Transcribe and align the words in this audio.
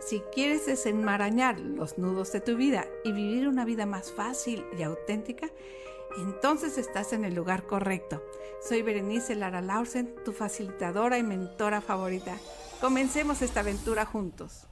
si 0.00 0.20
quieres 0.32 0.66
desenmarañar 0.66 1.58
los 1.58 1.98
nudos 1.98 2.32
de 2.32 2.40
tu 2.40 2.56
vida 2.56 2.86
y 3.04 3.12
vivir 3.12 3.48
una 3.48 3.64
vida 3.64 3.86
más 3.86 4.12
fácil 4.12 4.64
y 4.78 4.82
auténtica, 4.82 5.48
entonces 6.18 6.78
estás 6.78 7.12
en 7.12 7.24
el 7.24 7.34
lugar 7.34 7.66
correcto. 7.66 8.22
Soy 8.66 8.82
Berenice 8.82 9.34
Lara 9.34 9.60
Lausen, 9.60 10.14
tu 10.24 10.32
facilitadora 10.32 11.18
y 11.18 11.22
mentora 11.22 11.80
favorita. 11.80 12.36
Comencemos 12.80 13.42
esta 13.42 13.60
aventura 13.60 14.04
juntos. 14.06 14.66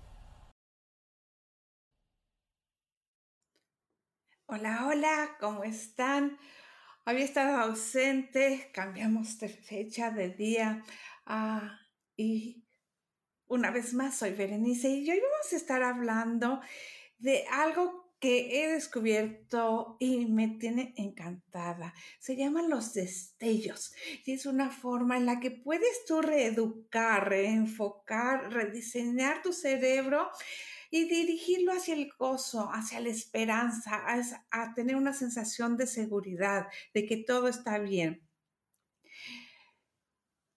Hola, 4.47 4.87
hola, 4.87 5.37
¿cómo 5.41 5.65
están? 5.65 6.39
Había 7.07 7.25
estado 7.25 7.59
ausente, 7.59 8.71
cambiamos 8.73 9.39
de 9.39 9.49
fecha, 9.49 10.11
de 10.11 10.31
día 10.31 10.85
ah, 11.27 11.79
y 12.17 12.64
una 13.55 13.71
vez 13.71 13.95
más, 13.95 14.17
soy 14.19 14.33
Berenice 14.33 14.89
y 14.89 15.09
hoy 15.09 15.21
vamos 15.21 15.53
a 15.53 15.57
estar 15.57 15.83
hablando 15.85 16.61
de 17.19 17.45
algo 17.53 18.13
que 18.19 18.65
he 18.65 18.73
descubierto 18.73 19.97
y 20.01 20.27
me 20.27 20.49
tiene 20.59 20.93
encantada. 20.97 21.95
Se 22.19 22.37
llaman 22.37 22.69
los 22.69 22.95
destellos 22.95 23.95
y 24.25 24.33
es 24.33 24.47
una 24.47 24.71
forma 24.71 25.17
en 25.17 25.27
la 25.27 25.39
que 25.39 25.53
puedes 25.53 26.05
tú 26.05 26.21
reeducar, 26.21 27.29
reenfocar, 27.29 28.53
rediseñar 28.53 29.41
tu 29.43 29.53
cerebro 29.53 30.31
y 30.91 31.05
dirigirlo 31.05 31.73
hacia 31.73 31.95
el 31.95 32.11
gozo, 32.19 32.71
hacia 32.73 32.99
la 32.99 33.11
esperanza, 33.11 34.03
a, 34.05 34.21
a 34.51 34.75
tener 34.75 34.97
una 34.97 35.13
sensación 35.13 35.77
de 35.77 35.87
seguridad, 35.87 36.67
de 36.93 37.07
que 37.07 37.19
todo 37.19 37.47
está 37.47 37.79
bien. 37.79 38.24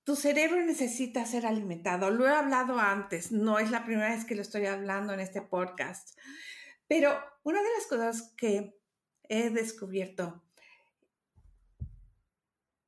Tu 0.07 0.15
cerebro 0.15 0.63
necesita 0.63 1.25
ser 1.25 1.45
alimentado. 1.45 2.09
Lo 2.11 2.25
he 2.25 2.31
hablado 2.31 2.79
antes, 2.79 3.33
no 3.33 3.59
es 3.59 3.71
la 3.71 3.83
primera 3.83 4.15
vez 4.15 4.23
que 4.23 4.35
lo 4.35 4.41
estoy 4.41 4.65
hablando 4.65 5.11
en 5.11 5.19
este 5.19 5.41
podcast. 5.41 6.17
Pero 6.87 7.19
una 7.43 7.61
de 7.61 7.67
las 7.77 7.87
cosas 7.87 8.33
que 8.37 8.79
he 9.27 9.49
descubierto 9.49 10.45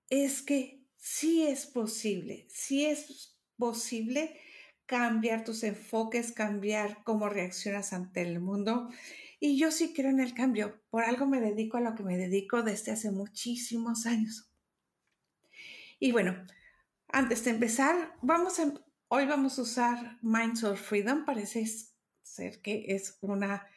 es 0.10 0.42
que 0.42 0.88
sí 0.96 1.46
es 1.46 1.66
posible, 1.66 2.48
sí 2.50 2.86
es 2.86 3.38
posible 3.58 4.40
cambiar 4.86 5.44
tus 5.44 5.64
enfoques, 5.64 6.32
cambiar 6.32 7.04
cómo 7.04 7.28
reaccionas 7.28 7.92
ante 7.92 8.22
el 8.22 8.40
mundo. 8.40 8.88
Y 9.42 9.60
yo 9.60 9.72
sí 9.72 9.92
creo 9.94 10.10
en 10.10 10.22
el 10.22 10.34
cambio. 10.34 10.82
Por 10.90 11.04
algo 11.04 11.26
me 11.28 11.42
dedico 11.42 11.76
a 11.76 11.82
lo 11.82 11.96
que 11.96 12.04
me 12.04 12.16
dedico 12.16 12.64
desde 12.64 12.94
hace 12.94 13.12
muchísimos 13.12 14.06
años. 14.06 14.50
Y 16.00 16.14
bueno, 16.14 16.46
antes 17.12 17.44
de 17.44 17.52
empezar, 17.52 18.16
vamos 18.22 18.60
a, 18.60 18.74
hoy 19.08 19.26
vamos 19.26 19.58
a 19.58 19.64
usar 19.64 20.18
Minds 20.22 20.64
of 20.64 20.80
Freedom. 20.80 21.26
Parece 21.26 21.66
ser 22.24 22.62
que 22.62 22.86
es 22.90 23.18
una 23.22 23.68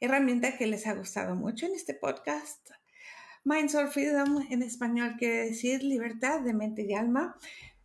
herramienta 0.00 0.56
que 0.56 0.66
les 0.66 0.86
ha 0.86 0.94
gustado 0.94 1.34
mucho 1.34 1.66
en 1.66 1.74
este 1.74 1.94
podcast. 1.94 2.70
Minds 3.44 3.74
of 3.74 3.92
Freedom 3.92 4.44
en 4.50 4.62
español 4.62 5.16
quiere 5.18 5.46
decir 5.46 5.82
libertad 5.82 6.40
de 6.40 6.52
mente 6.52 6.82
y 6.82 6.94
alma, 6.94 7.36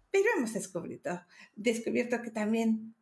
pero 0.10 0.26
hemos 0.36 0.54
descubierto, 0.54 1.22
descubierto 1.56 2.22
que 2.22 2.32
también 2.32 2.96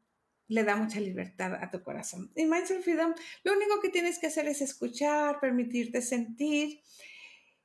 le 0.47 0.63
da 0.63 0.75
mucha 0.75 0.99
libertad 0.99 1.53
a 1.53 1.69
tu 1.69 1.83
corazón. 1.83 2.31
Y 2.35 2.45
Minds 2.45 2.71
of 2.71 2.83
Freedom, 2.83 3.13
lo 3.43 3.53
único 3.53 3.79
que 3.81 3.89
tienes 3.89 4.19
que 4.19 4.27
hacer 4.27 4.47
es 4.47 4.61
escuchar, 4.61 5.39
permitirte 5.39 6.01
sentir 6.01 6.81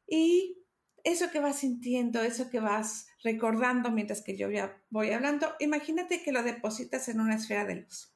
y 0.06 0.59
eso 1.03 1.31
que 1.31 1.41
vas 1.41 1.59
sintiendo, 1.59 2.22
eso 2.22 2.51
que 2.51 2.61
vas 2.61 3.06
recordando 3.24 3.90
mientras 3.90 4.22
que 4.22 4.36
yo 4.36 4.48
voy 4.90 5.10
hablando, 5.10 5.54
imagínate 5.58 6.22
que 6.22 6.30
lo 6.30 6.42
depositas 6.42 7.08
en 7.08 7.20
una 7.20 7.36
esfera 7.36 7.64
de 7.64 7.76
luz 7.76 8.14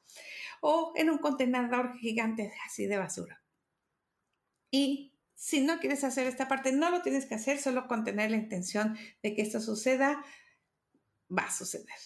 o 0.61 0.93
en 0.95 1.09
un 1.09 1.17
contenedor 1.17 1.97
gigante 1.97 2.53
así 2.65 2.85
de 2.85 2.97
basura. 2.97 3.43
Y 4.71 5.17
si 5.33 5.61
no 5.61 5.79
quieres 5.79 6.03
hacer 6.03 6.27
esta 6.27 6.47
parte, 6.47 6.71
no 6.71 6.91
lo 6.91 7.01
tienes 7.01 7.25
que 7.25 7.35
hacer, 7.35 7.59
solo 7.59 7.87
con 7.87 8.03
tener 8.03 8.29
la 8.29 8.37
intención 8.37 8.97
de 9.23 9.33
que 9.33 9.41
esto 9.41 9.59
suceda, 9.59 10.23
va 11.35 11.43
a 11.43 11.51
suceder. 11.51 11.97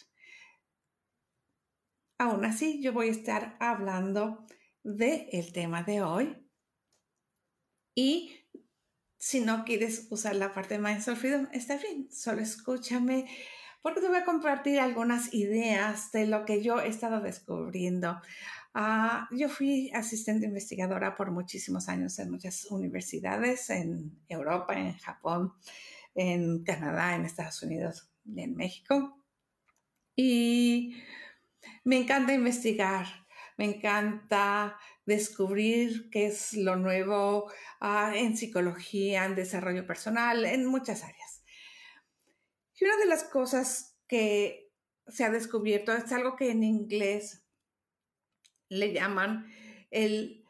Aún 2.19 2.45
así, 2.45 2.81
yo 2.81 2.93
voy 2.93 3.09
a 3.09 3.11
estar 3.11 3.57
hablando 3.59 4.45
del 4.83 5.51
tema 5.51 5.83
de 5.83 6.01
hoy 6.03 6.47
y 7.95 8.42
si 9.23 9.39
no 9.39 9.63
quieres 9.63 10.07
usar 10.09 10.35
la 10.35 10.53
parte 10.53 10.73
de 10.73 10.81
Mindful 10.81 11.16
Freedom, 11.16 11.47
está 11.53 11.78
bien, 11.78 12.09
solo 12.11 12.41
escúchame 12.41 13.25
porque 13.81 14.01
te 14.01 14.09
voy 14.09 14.17
a 14.17 14.25
compartir 14.25 14.81
algunas 14.81 15.34
ideas 15.34 16.11
de 16.11 16.28
lo 16.28 16.44
que 16.44 16.61
yo 16.61 16.81
he 16.81 16.89
estado 16.89 17.22
descubriendo. 17.22 18.19
Ah, 18.73 19.29
yo 19.31 19.47
fui 19.47 19.89
asistente 19.94 20.45
investigadora 20.45 21.16
por 21.16 21.31
muchísimos 21.31 21.88
años 21.88 22.19
en 22.19 22.31
muchas 22.31 22.66
universidades 22.66 23.69
en 23.69 24.12
Europa, 24.28 24.78
en 24.78 24.97
Japón, 24.97 25.53
en 26.16 26.66
Canadá, 26.66 27.16
en 27.16 27.23
Estados 27.23 27.63
Unidos 27.63 28.09
y 28.25 28.41
en 28.41 28.57
México. 28.57 29.23
Y 30.17 30.97
me 31.85 31.95
encanta 31.97 32.33
investigar 32.33 33.23
me 33.57 33.66
encanta 33.66 34.78
descubrir 35.05 36.09
qué 36.09 36.27
es 36.27 36.53
lo 36.53 36.75
nuevo 36.75 37.51
ah, 37.79 38.13
en 38.15 38.37
psicología, 38.37 39.25
en 39.25 39.35
desarrollo 39.35 39.85
personal, 39.85 40.45
en 40.45 40.65
muchas 40.65 41.03
áreas. 41.03 41.43
Y 42.79 42.85
una 42.85 42.97
de 42.97 43.05
las 43.05 43.23
cosas 43.25 43.97
que 44.07 44.71
se 45.07 45.23
ha 45.23 45.29
descubierto 45.29 45.93
es 45.93 46.11
algo 46.11 46.35
que 46.35 46.51
en 46.51 46.63
inglés 46.63 47.43
le 48.69 48.93
llaman 48.93 49.51
el 49.91 50.43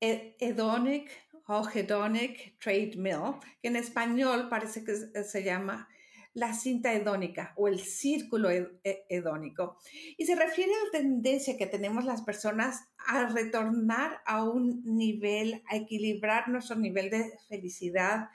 hedonic 0.00 1.10
o 1.46 1.68
hedonic 1.68 2.58
trade 2.58 2.94
mill, 2.96 3.38
que 3.60 3.68
en 3.68 3.76
español 3.76 4.48
parece 4.48 4.84
que 4.84 4.94
se 4.96 5.42
llama 5.44 5.88
la 6.34 6.54
cinta 6.54 6.92
hedónica 6.92 7.52
o 7.56 7.68
el 7.68 7.80
círculo 7.80 8.48
hedónico. 8.82 9.78
Y 10.16 10.24
se 10.24 10.34
refiere 10.34 10.72
a 10.72 10.84
la 10.84 10.90
tendencia 10.90 11.56
que 11.56 11.66
tenemos 11.66 12.04
las 12.04 12.22
personas 12.22 12.88
a 13.06 13.26
retornar 13.26 14.20
a 14.24 14.44
un 14.44 14.82
nivel, 14.84 15.62
a 15.68 15.76
equilibrar 15.76 16.48
nuestro 16.48 16.76
nivel 16.76 17.10
de 17.10 17.32
felicidad, 17.48 18.28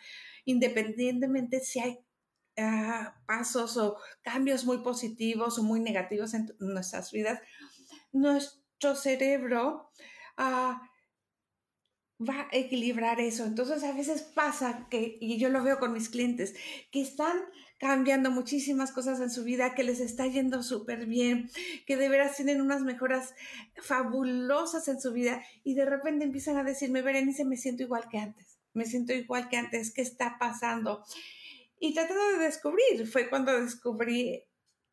independientemente 0.45 1.59
si 1.59 1.79
hay 1.79 1.99
ah, 2.57 3.19
pasos 3.25 3.77
o 3.77 3.97
cambios 4.21 4.65
muy 4.65 4.79
positivos 4.79 5.57
o 5.57 5.63
muy 5.63 5.79
negativos 5.79 6.33
en 6.33 6.47
nuestras 6.59 7.11
vidas. 7.11 7.39
Nuestro 8.11 8.95
cerebro... 8.95 9.91
Ah, 10.37 10.81
va 12.19 12.47
a 12.51 12.55
equilibrar 12.57 13.19
eso. 13.19 13.45
Entonces 13.45 13.83
a 13.83 13.93
veces 13.93 14.21
pasa 14.21 14.87
que, 14.89 15.17
y 15.19 15.37
yo 15.37 15.49
lo 15.49 15.63
veo 15.63 15.79
con 15.79 15.93
mis 15.93 16.09
clientes, 16.09 16.55
que 16.91 17.01
están 17.01 17.37
cambiando 17.77 18.31
muchísimas 18.31 18.91
cosas 18.91 19.19
en 19.19 19.29
su 19.29 19.43
vida, 19.43 19.75
que 19.75 19.83
les 19.83 19.99
está 19.99 20.25
yendo 20.27 20.63
súper 20.63 21.05
bien, 21.05 21.49
que 21.85 21.95
de 21.95 22.09
veras 22.09 22.35
tienen 22.35 22.61
unas 22.61 22.81
mejoras 22.81 23.35
fabulosas 23.75 24.87
en 24.87 24.99
su 24.99 25.13
vida 25.13 25.43
y 25.63 25.75
de 25.75 25.85
repente 25.85 26.25
empiezan 26.25 26.57
a 26.57 26.63
decirme, 26.63 27.01
Berenice, 27.01 27.45
me 27.45 27.57
siento 27.57 27.83
igual 27.83 28.07
que 28.09 28.17
antes, 28.17 28.57
me 28.73 28.85
siento 28.85 29.13
igual 29.13 29.49
que 29.49 29.57
antes, 29.57 29.93
¿qué 29.93 30.01
está 30.01 30.37
pasando? 30.39 31.03
Y 31.79 31.93
tratando 31.93 32.39
de 32.39 32.45
descubrir, 32.45 33.07
fue 33.07 33.29
cuando 33.29 33.59
descubrí 33.59 34.43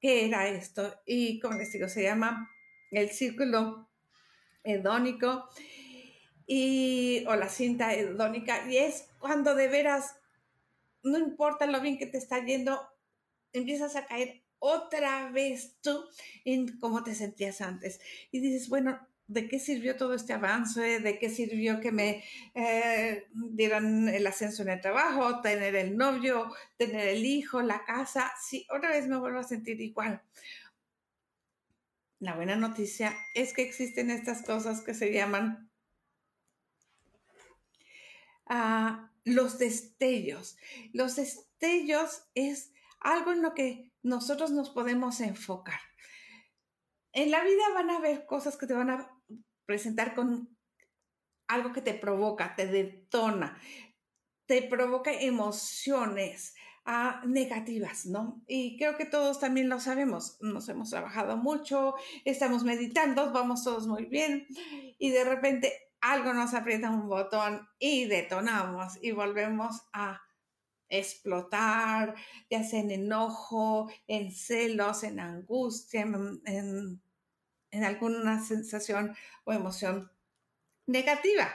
qué 0.00 0.26
era 0.26 0.46
esto 0.48 1.00
y 1.06 1.40
como 1.40 1.56
les 1.56 1.72
digo, 1.72 1.88
se 1.88 2.02
llama 2.02 2.50
el 2.90 3.08
círculo 3.10 3.88
hedónico 4.62 5.48
y, 6.46 7.24
o 7.26 7.36
la 7.36 7.48
cinta 7.48 7.94
hedónica 7.94 8.70
y 8.70 8.76
es 8.76 9.08
cuando 9.18 9.54
de 9.54 9.68
veras 9.68 10.16
no 11.04 11.18
importa 11.18 11.66
lo 11.66 11.80
bien 11.80 11.98
que 11.98 12.06
te 12.06 12.18
está 12.18 12.44
yendo, 12.44 12.80
empiezas 13.52 13.94
a 13.96 14.06
caer 14.06 14.42
otra 14.58 15.30
vez 15.30 15.76
tú 15.82 16.04
en 16.44 16.78
cómo 16.78 17.04
te 17.04 17.14
sentías 17.14 17.60
antes. 17.60 18.00
Y 18.30 18.40
dices, 18.40 18.68
bueno, 18.68 18.98
¿de 19.26 19.46
qué 19.48 19.58
sirvió 19.58 19.96
todo 19.96 20.14
este 20.14 20.32
avance? 20.32 21.00
¿De 21.00 21.18
qué 21.18 21.28
sirvió 21.28 21.80
que 21.80 21.92
me 21.92 22.24
eh, 22.54 23.26
dieran 23.32 24.08
el 24.08 24.26
ascenso 24.26 24.62
en 24.62 24.70
el 24.70 24.80
trabajo, 24.80 25.40
tener 25.42 25.76
el 25.76 25.96
novio, 25.96 26.50
tener 26.78 27.08
el 27.08 27.26
hijo, 27.26 27.60
la 27.62 27.84
casa? 27.84 28.32
Si 28.42 28.66
otra 28.74 28.90
vez 28.90 29.06
me 29.06 29.18
vuelvo 29.18 29.38
a 29.38 29.44
sentir 29.44 29.80
igual. 29.80 30.22
La 32.18 32.34
buena 32.34 32.56
noticia 32.56 33.14
es 33.34 33.52
que 33.52 33.62
existen 33.62 34.10
estas 34.10 34.42
cosas 34.42 34.80
que 34.80 34.94
se 34.94 35.12
llaman 35.12 35.70
ah, 38.46 39.10
los 39.24 39.58
destellos. 39.58 40.56
Los 40.92 41.16
destellos 41.16 42.24
es 42.34 42.72
algo 43.00 43.32
en 43.32 43.42
lo 43.42 43.54
que 43.54 43.92
nosotros 44.02 44.50
nos 44.50 44.70
podemos 44.70 45.20
enfocar. 45.20 45.80
En 47.12 47.30
la 47.30 47.42
vida 47.44 47.62
van 47.74 47.90
a 47.90 47.96
haber 47.96 48.26
cosas 48.26 48.56
que 48.56 48.66
te 48.66 48.74
van 48.74 48.90
a 48.90 49.10
presentar 49.66 50.14
con 50.14 50.56
algo 51.48 51.72
que 51.72 51.80
te 51.80 51.94
provoca, 51.94 52.54
te 52.54 52.66
detona, 52.66 53.58
te 54.46 54.62
provoca 54.62 55.12
emociones 55.12 56.54
ah, 56.84 57.22
negativas, 57.26 58.06
¿no? 58.06 58.42
Y 58.46 58.76
creo 58.78 58.96
que 58.96 59.04
todos 59.04 59.40
también 59.40 59.68
lo 59.68 59.80
sabemos. 59.80 60.38
Nos 60.40 60.68
hemos 60.68 60.90
trabajado 60.90 61.36
mucho, 61.36 61.94
estamos 62.24 62.64
meditando, 62.64 63.32
vamos 63.32 63.64
todos 63.64 63.86
muy 63.86 64.06
bien 64.06 64.46
y 64.98 65.10
de 65.10 65.24
repente 65.24 65.83
algo 66.04 66.34
nos 66.34 66.52
aprieta 66.52 66.90
un 66.90 67.08
botón 67.08 67.66
y 67.78 68.04
detonamos 68.04 68.98
y 69.00 69.12
volvemos 69.12 69.82
a 69.92 70.20
explotar, 70.90 72.14
ya 72.50 72.62
sea 72.62 72.80
en 72.80 72.90
enojo, 72.90 73.90
en 74.06 74.30
celos, 74.30 75.02
en 75.02 75.18
angustia, 75.18 76.02
en, 76.02 77.00
alguna 77.82 78.44
sensación 78.44 79.16
o 79.44 79.52
emoción 79.52 80.12
negativa. 80.86 81.50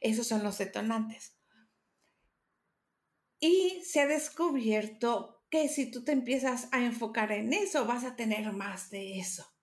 Esos 0.00 0.26
son 0.26 0.42
los 0.42 0.58
detonantes. 0.58 1.34
Y 3.40 3.82
se 3.82 4.02
ha 4.02 4.06
descubierto 4.06 5.42
que 5.50 5.68
si 5.68 5.90
tú 5.90 6.04
te 6.04 6.12
empiezas 6.12 6.68
a 6.70 6.84
enfocar 6.84 7.32
en 7.32 7.54
eso, 7.54 7.86
vas 7.86 8.04
a 8.04 8.14
tener 8.14 8.52
más 8.52 8.90
de 8.90 9.18
eso. 9.18 9.55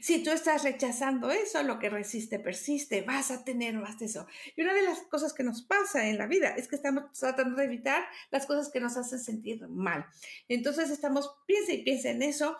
Si 0.00 0.22
tú 0.22 0.30
estás 0.30 0.64
rechazando 0.64 1.30
eso, 1.30 1.62
lo 1.62 1.78
que 1.78 1.90
resiste 1.90 2.38
persiste, 2.38 3.02
vas 3.02 3.30
a 3.30 3.44
tener 3.44 3.74
más 3.74 3.98
de 3.98 4.06
eso. 4.06 4.26
Y 4.56 4.62
una 4.62 4.74
de 4.74 4.82
las 4.82 5.02
cosas 5.02 5.32
que 5.32 5.44
nos 5.44 5.62
pasa 5.62 6.08
en 6.08 6.18
la 6.18 6.26
vida 6.26 6.50
es 6.50 6.68
que 6.68 6.76
estamos 6.76 7.12
tratando 7.12 7.56
de 7.56 7.64
evitar 7.64 8.04
las 8.30 8.46
cosas 8.46 8.70
que 8.70 8.80
nos 8.80 8.96
hacen 8.96 9.20
sentir 9.20 9.66
mal. 9.68 10.06
Entonces 10.48 10.90
estamos, 10.90 11.36
piensa 11.46 11.72
y 11.72 11.82
piensa 11.82 12.10
en 12.10 12.22
eso, 12.22 12.56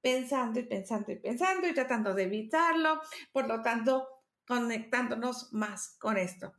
pensando 0.00 0.60
y 0.60 0.64
pensando 0.64 1.12
y 1.12 1.16
pensando 1.16 1.66
y 1.66 1.72
tratando 1.72 2.14
de 2.14 2.24
evitarlo, 2.24 3.00
por 3.32 3.48
lo 3.48 3.62
tanto, 3.62 4.06
conectándonos 4.46 5.52
más 5.52 5.96
con 5.98 6.18
esto. 6.18 6.52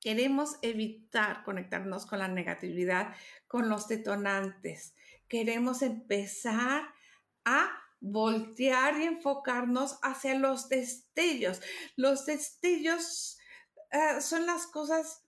Queremos 0.00 0.56
evitar 0.62 1.44
conectarnos 1.44 2.06
con 2.06 2.18
la 2.18 2.26
negatividad, 2.26 3.14
con 3.46 3.68
los 3.68 3.86
detonantes. 3.86 4.96
Queremos 5.28 5.82
empezar 5.82 6.82
a 7.44 7.70
voltear 8.02 9.00
y 9.00 9.04
enfocarnos 9.04 9.98
hacia 10.02 10.34
los 10.34 10.68
destellos. 10.68 11.62
Los 11.96 12.26
destellos 12.26 13.38
eh, 13.90 14.20
son 14.20 14.44
las 14.44 14.66
cosas 14.66 15.22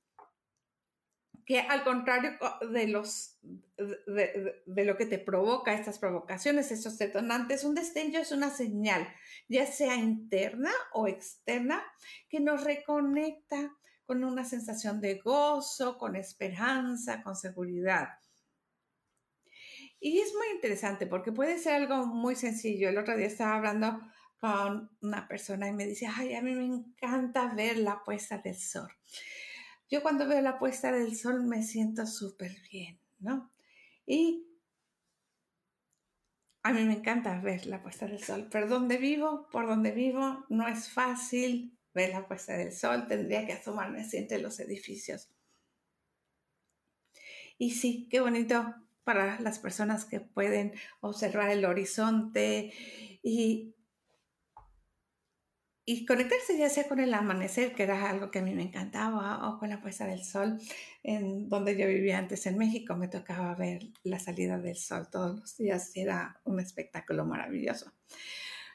que 1.47 1.61
al 1.61 1.85
contrario 1.85 2.33
de, 2.73 2.89
los, 2.89 3.39
de, 3.77 4.85
lo 4.85 4.97
que 4.97 5.07
te 5.07 5.19
provoca 5.19 5.75
estas 5.75 5.99
provocaciones, 5.99 6.73
estos 6.73 6.99
detonantes, 6.99 7.65
un 7.65 7.75
destello 7.75 8.19
es 8.19 8.33
una 8.33 8.51
señal, 8.51 9.07
ya 9.49 9.67
sea 9.67 9.97
interna 9.97 10.73
o 10.93 11.07
externa, 11.07 11.85
que 12.29 12.41
nos 12.41 12.65
reconecta 12.65 13.77
con 14.07 14.25
una 14.25 14.45
sensación 14.45 15.01
de 15.01 15.19
gozo, 15.19 15.99
con 15.99 16.17
esperanza, 16.17 17.23
con 17.23 17.37
seguridad. 17.37 18.09
Y 20.05 20.21
es 20.21 20.35
muy 20.35 20.49
interesante 20.55 21.07
porque 21.07 21.33
puede 21.33 21.57
ser 21.59 21.73
algo 21.77 22.05
muy 22.05 22.37
sencillo. 22.37 22.91
El 22.91 22.99
otro 22.99 23.17
día 23.17 23.27
estaba 23.27 23.57
hablando 23.57 23.99
con 24.37 24.91
una 25.01 25.27
persona 25.27 25.67
y 25.67 25.73
me 25.73 25.87
dice, 25.87 26.07
ay, 26.15 26.35
a 26.35 26.43
mí 26.43 26.53
me 26.53 26.67
encanta 26.67 27.55
ver 27.55 27.79
la 27.79 28.05
puesta 28.05 28.37
del 28.37 28.55
sol. 28.55 28.93
Yo 29.89 30.03
cuando 30.03 30.29
veo 30.29 30.43
la 30.43 30.59
puesta 30.59 30.93
del 30.93 31.17
sol 31.17 31.47
me 31.47 31.63
siento 31.63 32.07
súper 32.07 32.53
bien, 32.71 33.01
¿no? 33.19 33.51
Y 34.05 34.47
a 36.63 36.75
mí 36.75 36.85
me 36.85 36.97
encanta 36.97 37.41
ver 37.41 37.65
la 37.65 37.83
puesta 37.83 38.07
del 38.07 38.23
sol, 38.23 38.47
pero 38.53 38.69
donde 38.69 38.99
vivo, 38.99 39.49
por 39.51 39.67
donde 39.67 39.93
vivo, 39.93 40.45
no 40.51 40.69
es 40.69 40.91
fácil 40.91 41.79
ver 41.95 42.11
la 42.11 42.29
puesta 42.29 42.59
del 42.59 42.75
sol. 42.75 43.07
Tendría 43.09 43.47
que 43.47 43.55
asomarme 43.55 44.03
así 44.03 44.19
entre 44.19 44.39
los 44.39 44.61
edificios. 44.61 45.31
Y 47.57 47.71
sí, 47.71 48.07
qué 48.11 48.21
bonito 48.21 48.84
para 49.05 49.39
las 49.41 49.59
personas 49.59 50.05
que 50.05 50.21
pueden 50.21 50.73
observar 51.01 51.51
el 51.51 51.65
horizonte 51.65 52.73
y, 53.23 53.75
y 55.85 56.07
conectarse 56.07 56.57
ya 56.57 56.71
sea 56.71 56.89
con 56.89 57.01
el 57.01 57.13
amanecer, 57.13 57.75
que 57.75 57.83
era 57.83 58.09
algo 58.09 58.31
que 58.31 58.39
a 58.39 58.43
mí 58.43 58.55
me 58.55 58.63
encantaba, 58.63 59.49
o 59.49 59.59
con 59.59 59.69
la 59.69 59.83
puesta 59.83 60.07
del 60.07 60.25
sol. 60.25 60.59
En 61.03 61.49
donde 61.49 61.77
yo 61.77 61.87
vivía 61.87 62.19
antes 62.19 62.47
en 62.47 62.57
México 62.57 62.97
me 62.97 63.09
tocaba 63.09 63.55
ver 63.55 63.83
la 64.03 64.19
salida 64.19 64.59
del 64.59 64.77
sol 64.77 65.09
todos 65.11 65.39
los 65.39 65.57
días 65.57 65.93
era 65.95 66.41
un 66.45 66.59
espectáculo 66.59 67.27
maravilloso. 67.27 67.93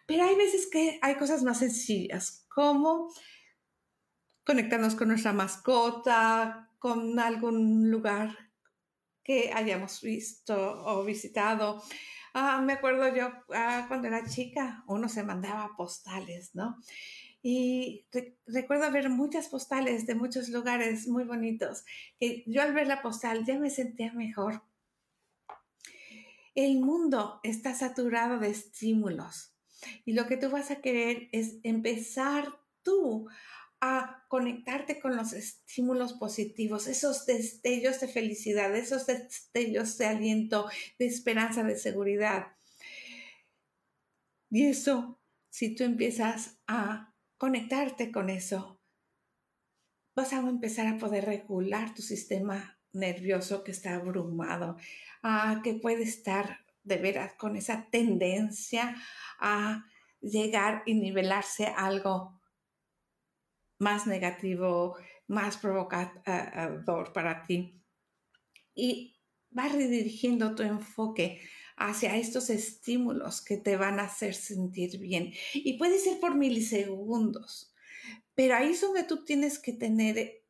Pero 0.06 0.24
hay 0.24 0.36
veces 0.36 0.68
que 0.72 1.00
hay 1.02 1.16
cosas 1.16 1.44
más 1.44 1.60
sencillas, 1.60 2.46
como 2.50 3.12
conectarnos 4.44 4.96
con 4.96 5.10
nuestra 5.10 5.34
mascota, 5.34 6.72
con 6.80 7.20
algún 7.20 7.92
lugar 7.92 8.49
que 9.30 9.52
hayamos 9.54 10.02
visto 10.02 10.56
o 10.58 11.06
visitado. 11.06 11.84
Ah, 12.34 12.62
me 12.62 12.74
acuerdo 12.74 13.16
yo 13.16 13.32
ah, 13.54 13.86
cuando 13.88 14.08
era 14.08 14.28
chica, 14.28 14.84
uno 14.88 15.08
se 15.08 15.22
mandaba 15.22 15.76
postales, 15.78 16.56
¿no? 16.56 16.82
Y 17.44 18.08
recuerdo 18.48 18.92
ver 18.92 19.08
muchas 19.12 19.48
postales 19.48 20.08
de 20.08 20.16
muchos 20.16 20.50
lugares 20.50 21.08
muy 21.08 21.26
bonitos, 21.26 21.86
que 22.20 22.44
yo 22.48 22.64
al 22.64 22.74
ver 22.74 22.88
la 22.88 23.04
postal 23.04 23.46
ya 23.46 23.60
me 23.60 23.70
sentía 23.70 24.12
mejor. 24.14 24.64
El 26.56 26.80
mundo 26.80 27.40
está 27.44 27.76
saturado 27.76 28.40
de 28.40 28.50
estímulos 28.50 29.54
y 30.06 30.14
lo 30.14 30.26
que 30.26 30.38
tú 30.38 30.50
vas 30.50 30.72
a 30.72 30.82
querer 30.82 31.30
es 31.34 31.58
empezar 31.62 32.58
tú 32.82 33.28
a 33.82 34.26
conectarte 34.28 35.00
con 35.00 35.16
los 35.16 35.34
estímulos 35.34 36.14
positivos, 36.14 36.88
esos 36.88 37.26
destellos 37.26 38.00
de 38.00 38.08
felicidad, 38.08 38.76
esos 38.76 39.06
destellos 39.08 39.98
de 39.98 40.06
aliento, 40.06 40.70
de 40.98 41.06
esperanza, 41.06 41.64
de 41.64 41.78
seguridad. 41.78 42.48
Y 44.50 44.66
eso, 44.66 45.20
si 45.50 45.76
tú 45.76 45.84
empiezas 45.84 46.58
a 46.68 47.14
conectarte 47.38 48.12
con 48.12 48.30
eso, 48.30 48.82
vas 50.16 50.34
a 50.34 50.40
empezar 50.40 50.88
a 50.88 50.98
poder 50.98 51.26
regular 51.26 51.94
tu 51.94 52.02
sistema 52.02 52.78
nervioso 52.92 53.64
que 53.64 53.72
está 53.72 53.96
abrumado, 53.96 54.78
a 55.22 55.62
que 55.64 55.76
puede 55.76 56.04
estar 56.04 56.66
de 56.84 56.98
veras 56.98 57.34
con 57.36 57.56
esa 57.56 57.88
tendencia 57.90 58.96
a 59.40 59.86
llegar 60.20 60.84
y 60.86 60.96
nivelarse 60.96 61.68
algo 61.68 62.39
más 63.80 64.06
negativo, 64.06 64.98
más 65.28 65.58
provocador 65.58 67.14
para 67.14 67.44
ti. 67.44 67.82
Y 68.76 69.18
vas 69.50 69.72
redirigiendo 69.74 70.56
tu 70.56 70.64
enfoque 70.64 71.42
hacia 71.78 72.18
estos 72.18 72.50
estímulos 72.50 73.42
que 73.42 73.58
te 73.58 73.78
van 73.78 74.00
a 74.00 74.04
hacer 74.04 74.36
sentir 74.36 75.00
bien. 75.00 75.34
Y 75.54 75.78
puede 75.78 75.98
ser 75.98 76.20
por 76.20 76.36
milisegundos, 76.36 77.74
pero 78.36 78.56
ahí 78.56 78.72
es 78.72 78.82
donde 78.82 79.04
tú 79.04 79.24
tienes 79.24 79.60
que 79.60 79.74
tener 79.74 80.44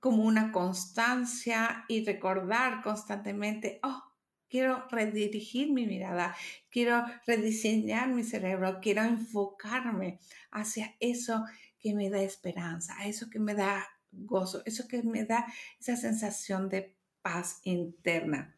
como 0.00 0.24
una 0.24 0.52
constancia 0.52 1.84
y 1.88 2.04
recordar 2.04 2.82
constantemente, 2.82 3.80
oh, 3.82 4.02
quiero 4.48 4.86
redirigir 4.90 5.72
mi 5.72 5.86
mirada, 5.86 6.36
quiero 6.70 7.04
rediseñar 7.26 8.08
mi 8.08 8.24
cerebro, 8.24 8.78
quiero 8.80 9.02
enfocarme 9.02 10.20
hacia 10.50 10.96
eso 11.00 11.44
que 11.78 11.94
me 11.94 12.10
da 12.10 12.22
esperanza, 12.22 12.94
eso 13.04 13.30
que 13.30 13.38
me 13.38 13.54
da 13.54 13.86
gozo, 14.10 14.62
eso 14.64 14.86
que 14.88 15.02
me 15.02 15.24
da 15.24 15.46
esa 15.80 15.96
sensación 15.96 16.68
de 16.68 16.96
paz 17.22 17.60
interna. 17.64 18.54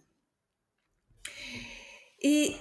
Y 2.19 2.57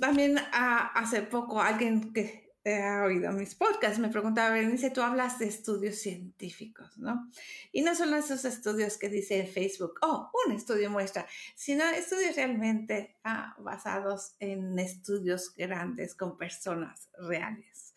también 0.00 0.38
ah, 0.52 0.90
hace 0.94 1.22
poco 1.22 1.60
alguien 1.60 2.12
que 2.12 2.48
ha 2.76 3.04
oído 3.04 3.32
mis 3.32 3.54
podcasts, 3.54 3.98
me 3.98 4.08
preguntaba, 4.08 4.50
Berenice, 4.50 4.90
tú 4.90 5.00
hablas 5.00 5.38
de 5.38 5.46
estudios 5.46 5.96
científicos, 5.96 6.98
¿no? 6.98 7.30
Y 7.72 7.82
no 7.82 7.94
solo 7.94 8.16
esos 8.16 8.44
estudios 8.44 8.98
que 8.98 9.08
dice 9.08 9.46
Facebook, 9.46 9.94
oh, 10.02 10.30
un 10.46 10.52
estudio 10.52 10.90
muestra, 10.90 11.26
sino 11.54 11.84
estudios 11.84 12.36
realmente 12.36 13.16
ah, 13.24 13.54
basados 13.58 14.34
en 14.38 14.78
estudios 14.78 15.54
grandes 15.56 16.14
con 16.14 16.36
personas 16.36 17.08
reales. 17.18 17.94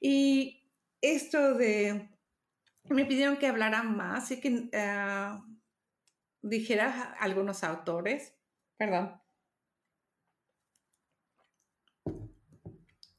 Y 0.00 0.70
esto 1.00 1.54
de, 1.54 2.08
me 2.84 3.04
pidieron 3.04 3.36
que 3.36 3.46
hablara 3.46 3.82
más 3.82 4.30
y 4.30 4.40
que 4.40 4.68
ah, 4.74 5.44
dijera 6.42 7.16
algunos 7.18 7.64
autores, 7.64 8.34
perdón. 8.76 9.20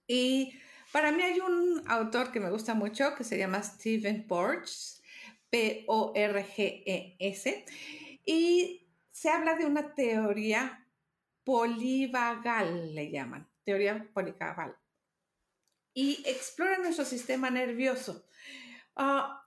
Y 0.08 0.58
para 0.92 1.12
mí 1.12 1.22
hay 1.22 1.40
un 1.40 1.84
autor 1.88 2.32
que 2.32 2.40
me 2.40 2.50
gusta 2.50 2.74
mucho 2.74 3.14
que 3.16 3.26
se 3.26 3.38
llama 3.38 3.62
Stephen 3.62 4.26
Porges, 4.26 5.04
P-O-R-G-E-S, 5.50 6.06
y 8.26 8.88
se 9.12 9.30
habla 9.30 9.56
de 9.56 9.66
una 9.66 9.94
teoría 9.94 10.88
polivagal, 11.44 12.94
le 12.96 13.12
llaman, 13.12 13.50
teoría 13.64 14.10
polivagal, 14.14 14.78
y 15.98 16.22
explora 16.26 16.78
nuestro 16.78 17.06
sistema 17.06 17.50
nervioso 17.50 18.26
ah, 18.96 19.44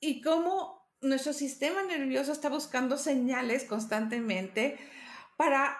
y 0.00 0.22
cómo 0.22 0.88
nuestro 1.02 1.32
sistema 1.32 1.82
nervioso 1.82 2.32
está 2.32 2.48
buscando 2.48 2.96
señales 2.96 3.64
constantemente 3.64 4.78
para 5.36 5.78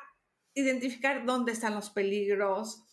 identificar 0.55 1.25
dónde 1.25 1.53
están 1.53 1.75
los 1.75 1.91
peligros, 1.91 2.85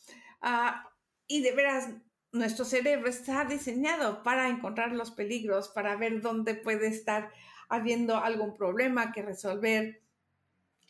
Ah, 0.41 0.89
y 1.27 1.41
de 1.41 1.51
veras, 1.51 1.89
nuestro 2.31 2.65
cerebro 2.65 3.09
está 3.09 3.45
diseñado 3.45 4.23
para 4.23 4.49
encontrar 4.49 4.91
los 4.91 5.11
peligros, 5.11 5.69
para 5.69 5.95
ver 5.95 6.21
dónde 6.21 6.55
puede 6.55 6.87
estar 6.87 7.31
habiendo 7.69 8.17
algún 8.17 8.55
problema 8.55 9.11
que 9.11 9.21
resolver. 9.21 10.03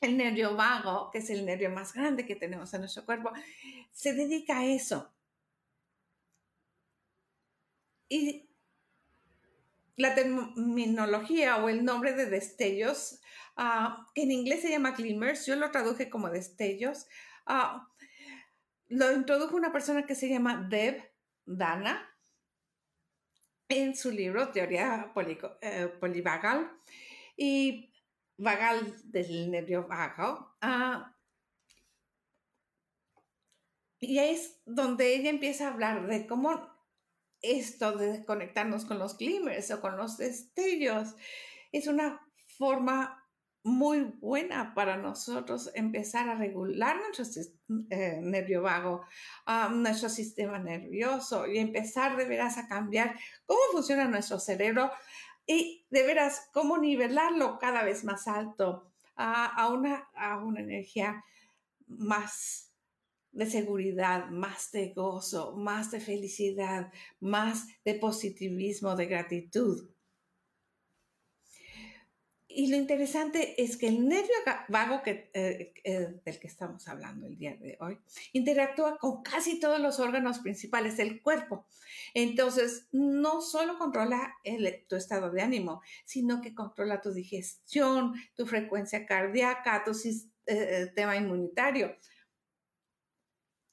El 0.02 0.18
nervio 0.18 0.56
vago, 0.56 1.10
que 1.12 1.20
es 1.20 1.30
el 1.30 1.46
nervio 1.46 1.70
más 1.72 1.94
grande 1.94 2.26
que 2.26 2.36
tenemos 2.36 2.74
en 2.74 2.82
nuestro 2.82 3.06
cuerpo, 3.06 3.32
se 3.92 4.14
dedica 4.14 4.60
a 4.60 4.66
eso. 4.66 5.12
Y 8.10 8.48
la 9.96 10.14
terminología 10.14 11.58
o 11.58 11.70
el 11.70 11.84
nombre 11.84 12.14
de 12.14 12.28
destellos, 12.28 13.20
ah, 13.56 14.08
que 14.14 14.24
en 14.24 14.32
inglés 14.32 14.62
se 14.62 14.70
llama 14.70 14.92
glimmers, 14.92 15.46
yo 15.46 15.56
lo 15.56 15.72
traduje 15.72 16.10
como 16.10 16.30
destellos, 16.30 17.08
uh, 17.48 17.80
lo 18.90 19.12
introdujo 19.12 19.56
una 19.56 19.72
persona 19.72 20.06
que 20.06 20.16
se 20.16 20.30
llama 20.30 20.68
Deb 20.70 21.04
Dana 21.46 22.08
en 23.70 23.96
su 23.96 24.12
libro 24.12 24.50
Teoría 24.50 25.12
eh, 25.62 25.88
Polivagal 26.00 26.72
y 27.36 27.92
vagal 28.38 28.96
del 29.04 29.52
nervio 29.52 29.88
vago. 29.88 30.56
Ah, 30.62 31.14
y 34.00 34.20
es 34.20 34.62
donde 34.66 35.16
ella 35.16 35.30
empieza 35.30 35.68
a 35.68 35.74
hablar 35.74 36.08
de 36.08 36.28
cómo 36.28 36.70
esto 37.42 37.98
de 37.98 38.26
conectarnos 38.26 38.86
con 38.86 39.00
los 39.00 39.18
glimmers 39.18 39.72
o 39.72 39.82
con 39.82 39.98
los 39.98 40.18
destellos 40.18 41.16
es 41.72 41.88
una 41.88 42.22
forma 42.58 43.24
muy 43.64 44.04
buena 44.04 44.74
para 44.74 44.98
nosotros 44.98 45.70
empezar 45.76 46.30
a 46.30 46.36
regular 46.36 46.96
nuestro 46.96 47.42
eh, 47.90 48.20
nervio 48.22 48.62
vago, 48.62 49.06
nuestro 49.72 50.08
sistema 50.10 50.58
nervioso 50.58 51.46
y 51.48 51.58
empezar 51.58 52.16
de 52.16 52.26
veras 52.26 52.58
a 52.58 52.68
cambiar 52.68 53.20
cómo 53.46 53.60
funciona 53.74 54.08
nuestro 54.08 54.40
cerebro 54.40 54.90
y 55.48 55.86
de 55.90 56.04
veras 56.04 56.50
cómo 56.54 56.78
nivelarlo 56.78 57.58
cada 57.58 57.84
vez 57.84 58.04
más 58.04 58.28
alto 58.28 58.92
a, 59.16 59.70
una, 59.72 60.10
a 60.14 60.38
una 60.38 60.60
energía 60.60 61.24
más 61.88 62.72
de 63.32 63.46
seguridad, 63.46 64.30
más 64.30 64.72
de 64.72 64.94
gozo, 64.94 65.56
más 65.56 65.92
de 65.92 66.00
felicidad, 66.00 66.92
más 67.20 67.68
de 67.86 67.96
positivismo, 67.96 68.96
de 68.96 69.06
gratitud. 69.06 69.90
Y 72.50 72.68
lo 72.68 72.78
interesante 72.78 73.62
es 73.62 73.76
que 73.76 73.90
el 73.90 74.08
nervio 74.08 74.34
vago 74.70 75.02
eh, 75.06 75.74
eh, 75.84 76.20
del 76.24 76.40
que 76.40 76.48
estamos 76.48 76.88
hablando 76.88 77.28
el 77.28 77.38
día 77.38 77.58
de 77.58 77.78
hoy 77.82 78.00
interactúa 78.32 78.98
con 78.98 79.22
casi 79.22 79.60
todos 79.60 79.82
los 79.82 80.00
órganos 80.00 80.40
principales 80.40 80.96
del 80.96 81.22
cuerpo. 81.22 81.66
Entonces, 82.14 82.88
no 82.92 83.42
solo 83.42 83.78
controla 83.78 84.34
tu 84.88 84.96
estado 84.96 85.30
de 85.30 85.42
ánimo, 85.42 85.82
sino 86.06 86.42
que 86.42 86.56
controla 86.56 87.02
tu 87.02 87.12
digestión, 87.14 88.14
tu 88.34 88.46
frecuencia 88.46 89.06
cardíaca, 89.06 89.84
tu 89.84 89.94
sistema 89.94 91.16
eh, 91.16 91.20
inmunitario. 91.20 91.98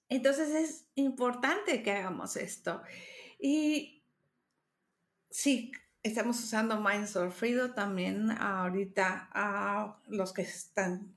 Entonces, 0.08 0.50
es 0.50 0.86
importante 0.96 1.82
que 1.82 1.92
hagamos 1.92 2.36
esto. 2.36 2.82
Y 3.38 4.04
sí, 5.30 5.72
Estamos 6.04 6.38
usando 6.38 6.82
Mind 6.82 7.08
Freedom 7.32 7.74
también 7.74 8.30
ahorita 8.30 9.30
a 9.32 9.96
los 10.08 10.34
que 10.34 10.42
están 10.42 11.16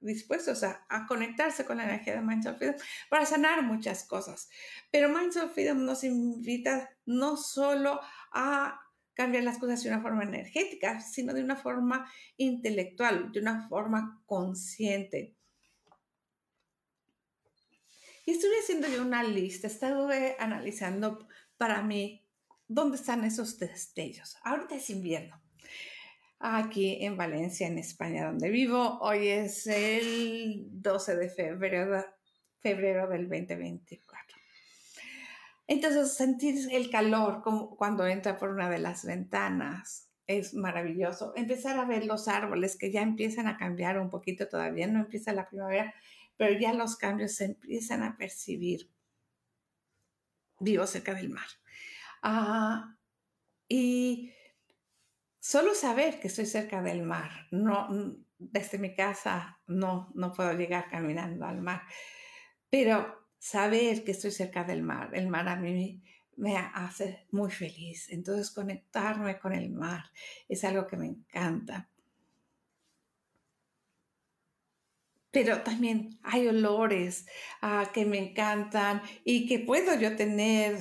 dispuestos 0.00 0.64
a, 0.64 1.06
conectarse 1.06 1.64
con 1.64 1.76
la 1.76 1.84
energía 1.84 2.14
de 2.14 2.20
Mind 2.20 2.42
Freedom 2.58 2.74
para 3.08 3.24
sanar 3.26 3.62
muchas 3.62 4.02
cosas. 4.02 4.50
Pero 4.90 5.08
Mind 5.08 5.32
Freedom 5.54 5.84
nos 5.84 6.02
invita 6.02 6.90
no 7.06 7.36
solo 7.36 8.00
a 8.32 8.80
cambiar 9.14 9.44
las 9.44 9.58
cosas 9.58 9.80
de 9.84 9.90
una 9.90 10.02
forma 10.02 10.24
energética, 10.24 11.00
sino 11.00 11.32
de 11.32 11.44
una 11.44 11.54
forma 11.54 12.10
intelectual, 12.36 13.30
de 13.30 13.38
una 13.38 13.68
forma 13.68 14.20
consciente. 14.26 15.36
Y 18.26 18.32
estuve 18.32 18.58
haciendo 18.60 18.88
yo 18.88 19.02
una 19.02 19.22
lista, 19.22 19.68
estuve 19.68 20.34
analizando 20.40 21.28
para 21.56 21.82
mí 21.82 22.21
¿Dónde 22.74 22.96
están 22.96 23.22
esos 23.24 23.58
destellos? 23.58 24.38
Ahorita 24.42 24.76
es 24.76 24.88
invierno. 24.88 25.38
Aquí 26.38 27.04
en 27.04 27.18
Valencia, 27.18 27.66
en 27.66 27.76
España, 27.76 28.24
donde 28.24 28.48
vivo, 28.48 28.98
hoy 29.02 29.28
es 29.28 29.66
el 29.66 30.68
12 30.70 31.16
de 31.16 31.28
febrero, 31.28 32.02
febrero 32.60 33.08
del 33.08 33.28
2024. 33.28 34.38
Entonces, 35.66 36.14
sentir 36.14 36.66
el 36.72 36.88
calor 36.88 37.42
como 37.42 37.76
cuando 37.76 38.06
entra 38.06 38.38
por 38.38 38.48
una 38.48 38.70
de 38.70 38.78
las 38.78 39.04
ventanas 39.04 40.08
es 40.26 40.54
maravilloso. 40.54 41.34
Empezar 41.36 41.78
a 41.78 41.84
ver 41.84 42.06
los 42.06 42.26
árboles 42.26 42.78
que 42.78 42.90
ya 42.90 43.02
empiezan 43.02 43.48
a 43.48 43.58
cambiar 43.58 43.98
un 43.98 44.08
poquito, 44.08 44.48
todavía 44.48 44.86
no 44.86 45.00
empieza 45.00 45.34
la 45.34 45.46
primavera, 45.46 45.94
pero 46.38 46.58
ya 46.58 46.72
los 46.72 46.96
cambios 46.96 47.34
se 47.34 47.44
empiezan 47.44 48.02
a 48.02 48.16
percibir. 48.16 48.90
Vivo 50.58 50.86
cerca 50.86 51.12
del 51.12 51.28
mar. 51.28 51.46
Y 53.68 54.32
solo 55.40 55.74
saber 55.74 56.20
que 56.20 56.28
estoy 56.28 56.46
cerca 56.46 56.82
del 56.82 57.02
mar, 57.02 57.30
no, 57.50 57.88
desde 58.38 58.78
mi 58.78 58.94
casa 58.94 59.60
no, 59.66 60.10
no 60.14 60.32
puedo 60.32 60.52
llegar 60.52 60.88
caminando 60.90 61.46
al 61.46 61.60
mar, 61.60 61.82
pero 62.70 63.28
saber 63.38 64.04
que 64.04 64.12
estoy 64.12 64.30
cerca 64.30 64.64
del 64.64 64.82
mar, 64.82 65.10
el 65.14 65.28
mar 65.28 65.48
a 65.48 65.56
mí 65.56 66.02
me 66.36 66.56
hace 66.56 67.26
muy 67.30 67.50
feliz. 67.50 68.08
Entonces 68.10 68.50
conectarme 68.50 69.38
con 69.38 69.52
el 69.52 69.70
mar 69.70 70.04
es 70.48 70.64
algo 70.64 70.86
que 70.86 70.96
me 70.96 71.06
encanta. 71.06 71.91
Pero 75.32 75.62
también 75.62 76.18
hay 76.22 76.46
olores 76.46 77.26
ah, 77.62 77.90
que 77.92 78.04
me 78.04 78.18
encantan 78.18 79.02
y 79.24 79.46
que 79.48 79.58
puedo 79.58 79.98
yo 79.98 80.14
tener. 80.14 80.78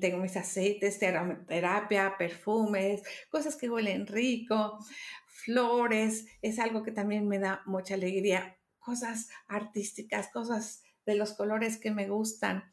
Tengo 0.00 0.18
mis 0.18 0.36
aceites 0.36 0.98
de 0.98 1.06
aromaterapia, 1.06 2.16
perfumes, 2.18 3.02
cosas 3.30 3.56
que 3.56 3.70
huelen 3.70 4.08
rico, 4.08 4.84
flores, 5.26 6.26
es 6.42 6.58
algo 6.58 6.82
que 6.82 6.90
también 6.90 7.28
me 7.28 7.38
da 7.38 7.62
mucha 7.64 7.94
alegría, 7.94 8.58
cosas 8.80 9.28
artísticas, 9.46 10.28
cosas 10.32 10.82
de 11.06 11.14
los 11.14 11.32
colores 11.34 11.78
que 11.78 11.92
me 11.92 12.08
gustan. 12.08 12.64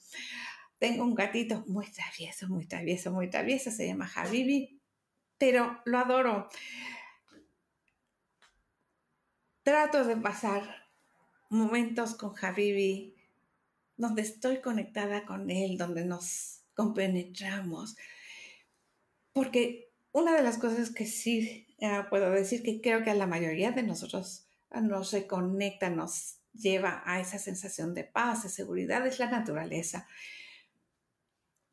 Tengo 0.79 1.03
un 1.03 1.13
gatito 1.13 1.63
muy 1.67 1.91
travieso, 1.91 2.47
muy 2.47 2.65
travieso, 2.65 3.11
muy 3.11 3.29
travieso, 3.29 3.69
se 3.69 3.85
llama 3.87 4.11
Habibi, 4.15 4.81
pero 5.37 5.79
lo 5.85 5.99
adoro. 5.99 6.49
Trato 9.63 10.03
de 10.03 10.15
pasar 10.17 10.88
momentos 11.49 12.15
con 12.15 12.33
Habibi 12.41 13.15
donde 13.99 14.21
estoy 14.21 14.61
conectada 14.61 15.25
con 15.25 15.49
él, 15.49 15.77
donde 15.77 16.05
nos 16.05 16.61
compenetramos. 16.73 17.97
Porque 19.33 19.91
una 20.13 20.33
de 20.33 20.41
las 20.41 20.57
cosas 20.57 20.89
que 20.89 21.05
sí 21.05 21.67
eh, 21.79 22.03
puedo 22.09 22.31
decir 22.31 22.63
que 22.63 22.79
creo 22.79 23.03
que 23.03 23.09
a 23.09 23.15
la 23.15 23.27
mayoría 23.27 23.71
de 23.71 23.83
nosotros 23.83 24.47
nos 24.71 25.11
reconecta, 25.11 25.89
nos 25.89 26.37
lleva 26.53 27.03
a 27.05 27.19
esa 27.19 27.39
sensación 27.39 27.93
de 27.93 28.05
paz, 28.05 28.43
de 28.43 28.49
seguridad, 28.49 29.05
es 29.05 29.19
la 29.19 29.29
naturaleza. 29.29 30.07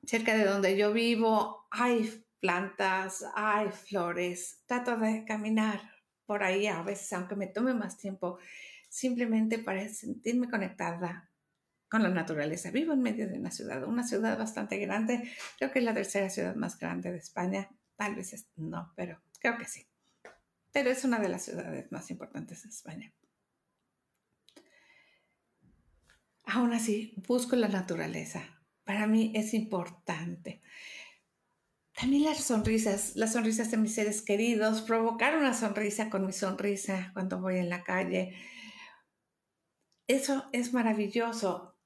Cerca 0.04 0.36
de 0.36 0.44
donde 0.44 0.76
yo 0.76 0.92
vivo 0.92 1.66
hay 1.70 2.24
plantas, 2.40 3.24
hay 3.36 3.68
flores. 3.68 4.62
Trato 4.66 4.96
de 4.96 5.24
caminar 5.24 5.80
por 6.26 6.42
ahí 6.42 6.66
a 6.66 6.82
veces, 6.82 7.12
aunque 7.12 7.36
me 7.36 7.46
tome 7.46 7.72
más 7.72 7.96
tiempo, 7.96 8.38
simplemente 8.96 9.58
para 9.58 9.86
sentirme 9.90 10.48
conectada 10.48 11.30
con 11.90 12.02
la 12.02 12.08
naturaleza. 12.08 12.70
Vivo 12.70 12.94
en 12.94 13.02
medio 13.02 13.28
de 13.28 13.38
una 13.38 13.50
ciudad, 13.50 13.84
una 13.84 14.06
ciudad 14.06 14.38
bastante 14.38 14.78
grande, 14.78 15.30
creo 15.58 15.70
que 15.70 15.80
es 15.80 15.84
la 15.84 15.92
tercera 15.92 16.30
ciudad 16.30 16.56
más 16.56 16.78
grande 16.78 17.12
de 17.12 17.18
España, 17.18 17.68
tal 17.96 18.14
vez 18.14 18.48
no, 18.56 18.94
pero 18.96 19.20
creo 19.38 19.58
que 19.58 19.66
sí. 19.66 19.86
Pero 20.72 20.88
es 20.90 21.04
una 21.04 21.18
de 21.18 21.28
las 21.28 21.44
ciudades 21.44 21.92
más 21.92 22.10
importantes 22.10 22.62
de 22.62 22.70
España. 22.70 23.12
Aún 26.46 26.72
así, 26.72 27.12
busco 27.28 27.54
la 27.54 27.68
naturaleza. 27.68 28.42
Para 28.84 29.06
mí 29.06 29.32
es 29.34 29.52
importante. 29.52 30.62
También 31.92 32.24
las 32.24 32.38
sonrisas, 32.38 33.14
las 33.14 33.34
sonrisas 33.34 33.70
de 33.70 33.76
mis 33.76 33.94
seres 33.94 34.22
queridos, 34.22 34.80
provocar 34.80 35.36
una 35.36 35.52
sonrisa 35.52 36.08
con 36.08 36.24
mi 36.24 36.32
sonrisa 36.32 37.10
cuando 37.12 37.40
voy 37.40 37.58
en 37.58 37.68
la 37.68 37.84
calle. 37.84 38.34
Eso 40.06 40.44
es 40.52 40.72
maravilloso. 40.72 41.76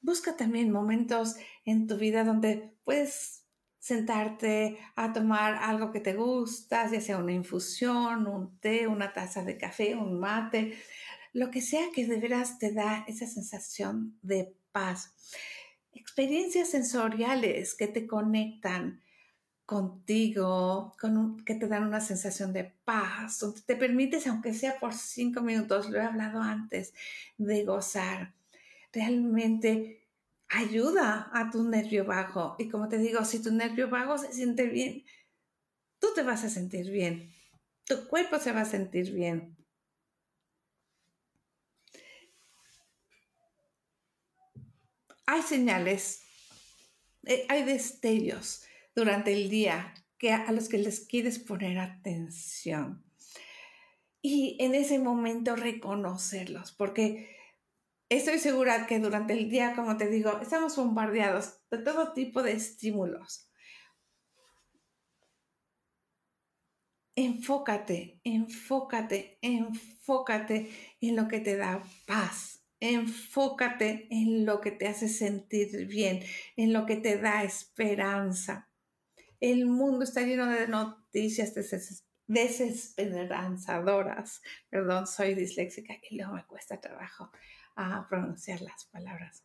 Busca 0.00 0.36
también 0.36 0.70
momentos 0.70 1.36
en 1.64 1.86
tu 1.86 1.96
vida 1.96 2.24
donde 2.24 2.74
puedes 2.84 3.46
sentarte 3.78 4.78
a 4.94 5.12
tomar 5.12 5.54
algo 5.54 5.90
que 5.90 6.00
te 6.00 6.14
gusta, 6.14 6.90
ya 6.90 7.00
sea 7.00 7.16
una 7.16 7.32
infusión, 7.32 8.26
un 8.26 8.58
té, 8.60 8.86
una 8.86 9.12
taza 9.12 9.42
de 9.42 9.56
café, 9.56 9.94
un 9.94 10.20
mate, 10.20 10.78
lo 11.32 11.50
que 11.50 11.62
sea 11.62 11.86
que 11.94 12.06
de 12.06 12.18
veras 12.18 12.58
te 12.58 12.72
da 12.72 13.04
esa 13.08 13.26
sensación 13.26 14.18
de 14.20 14.54
paz. 14.72 15.14
Experiencias 15.92 16.68
sensoriales 16.70 17.74
que 17.74 17.88
te 17.88 18.06
conectan 18.06 19.02
contigo, 19.70 20.96
con 21.00 21.44
que 21.44 21.54
te 21.54 21.68
dan 21.68 21.84
una 21.86 22.00
sensación 22.00 22.52
de 22.52 22.64
paz, 22.84 23.38
donde 23.38 23.60
te 23.60 23.76
permites, 23.76 24.26
aunque 24.26 24.52
sea 24.52 24.80
por 24.80 24.92
cinco 24.92 25.42
minutos, 25.42 25.88
lo 25.88 25.98
he 26.00 26.02
hablado 26.02 26.42
antes, 26.42 26.92
de 27.38 27.64
gozar. 27.64 28.34
Realmente 28.92 30.08
ayuda 30.48 31.30
a 31.32 31.52
tu 31.52 31.62
nervio 31.62 32.04
bajo. 32.04 32.56
Y 32.58 32.68
como 32.68 32.88
te 32.88 32.98
digo, 32.98 33.24
si 33.24 33.40
tu 33.40 33.52
nervio 33.52 33.88
bajo 33.88 34.18
se 34.18 34.32
siente 34.32 34.66
bien, 34.66 35.04
tú 36.00 36.08
te 36.16 36.24
vas 36.24 36.42
a 36.42 36.50
sentir 36.50 36.90
bien. 36.90 37.32
Tu 37.86 38.08
cuerpo 38.08 38.40
se 38.40 38.50
va 38.50 38.62
a 38.62 38.64
sentir 38.64 39.12
bien. 39.12 39.56
Hay 45.26 45.42
señales, 45.42 46.22
eh, 47.24 47.46
hay 47.48 47.62
destellos 47.62 48.64
durante 48.94 49.32
el 49.32 49.48
día 49.50 49.94
que 50.18 50.32
a 50.32 50.52
los 50.52 50.68
que 50.68 50.78
les 50.78 51.00
quieres 51.06 51.38
poner 51.38 51.78
atención. 51.78 53.04
Y 54.22 54.56
en 54.60 54.74
ese 54.74 54.98
momento 54.98 55.56
reconocerlos, 55.56 56.72
porque 56.72 57.36
estoy 58.10 58.38
segura 58.38 58.86
que 58.86 58.98
durante 58.98 59.32
el 59.32 59.48
día, 59.48 59.74
como 59.74 59.96
te 59.96 60.08
digo, 60.08 60.38
estamos 60.42 60.76
bombardeados 60.76 61.60
de 61.70 61.78
todo 61.78 62.12
tipo 62.12 62.42
de 62.42 62.52
estímulos. 62.52 63.50
Enfócate, 67.16 68.20
enfócate, 68.24 69.38
enfócate 69.40 70.70
en 71.00 71.16
lo 71.16 71.28
que 71.28 71.40
te 71.40 71.56
da 71.56 71.82
paz. 72.06 72.60
Enfócate 72.82 74.06
en 74.10 74.46
lo 74.46 74.62
que 74.62 74.70
te 74.70 74.88
hace 74.88 75.08
sentir 75.08 75.86
bien, 75.86 76.22
en 76.56 76.72
lo 76.72 76.86
que 76.86 76.96
te 76.96 77.18
da 77.18 77.42
esperanza. 77.42 78.69
El 79.40 79.66
mundo 79.66 80.04
está 80.04 80.22
lleno 80.22 80.46
de 80.46 80.68
noticias 80.68 81.54
desesperanzadoras. 82.26 84.42
Perdón, 84.68 85.06
soy 85.06 85.34
disléxica 85.34 85.94
y 86.08 86.16
luego 86.16 86.34
me 86.34 86.46
cuesta 86.46 86.80
trabajo 86.80 87.32
a 87.74 88.06
pronunciar 88.08 88.60
las 88.60 88.84
palabras. 88.86 89.44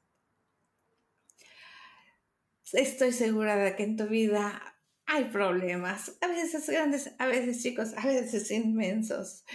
Estoy 2.73 3.13
segura 3.13 3.55
de 3.55 3.75
que 3.75 3.83
en 3.83 3.95
tu 3.95 4.07
vida 4.07 4.75
hay 5.05 5.25
problemas, 5.25 6.17
a 6.21 6.27
veces 6.27 6.69
grandes, 6.69 7.13
a 7.19 7.27
veces 7.27 7.61
chicos, 7.61 7.93
a 7.95 8.05
veces 8.05 8.49
inmensos. 8.51 9.45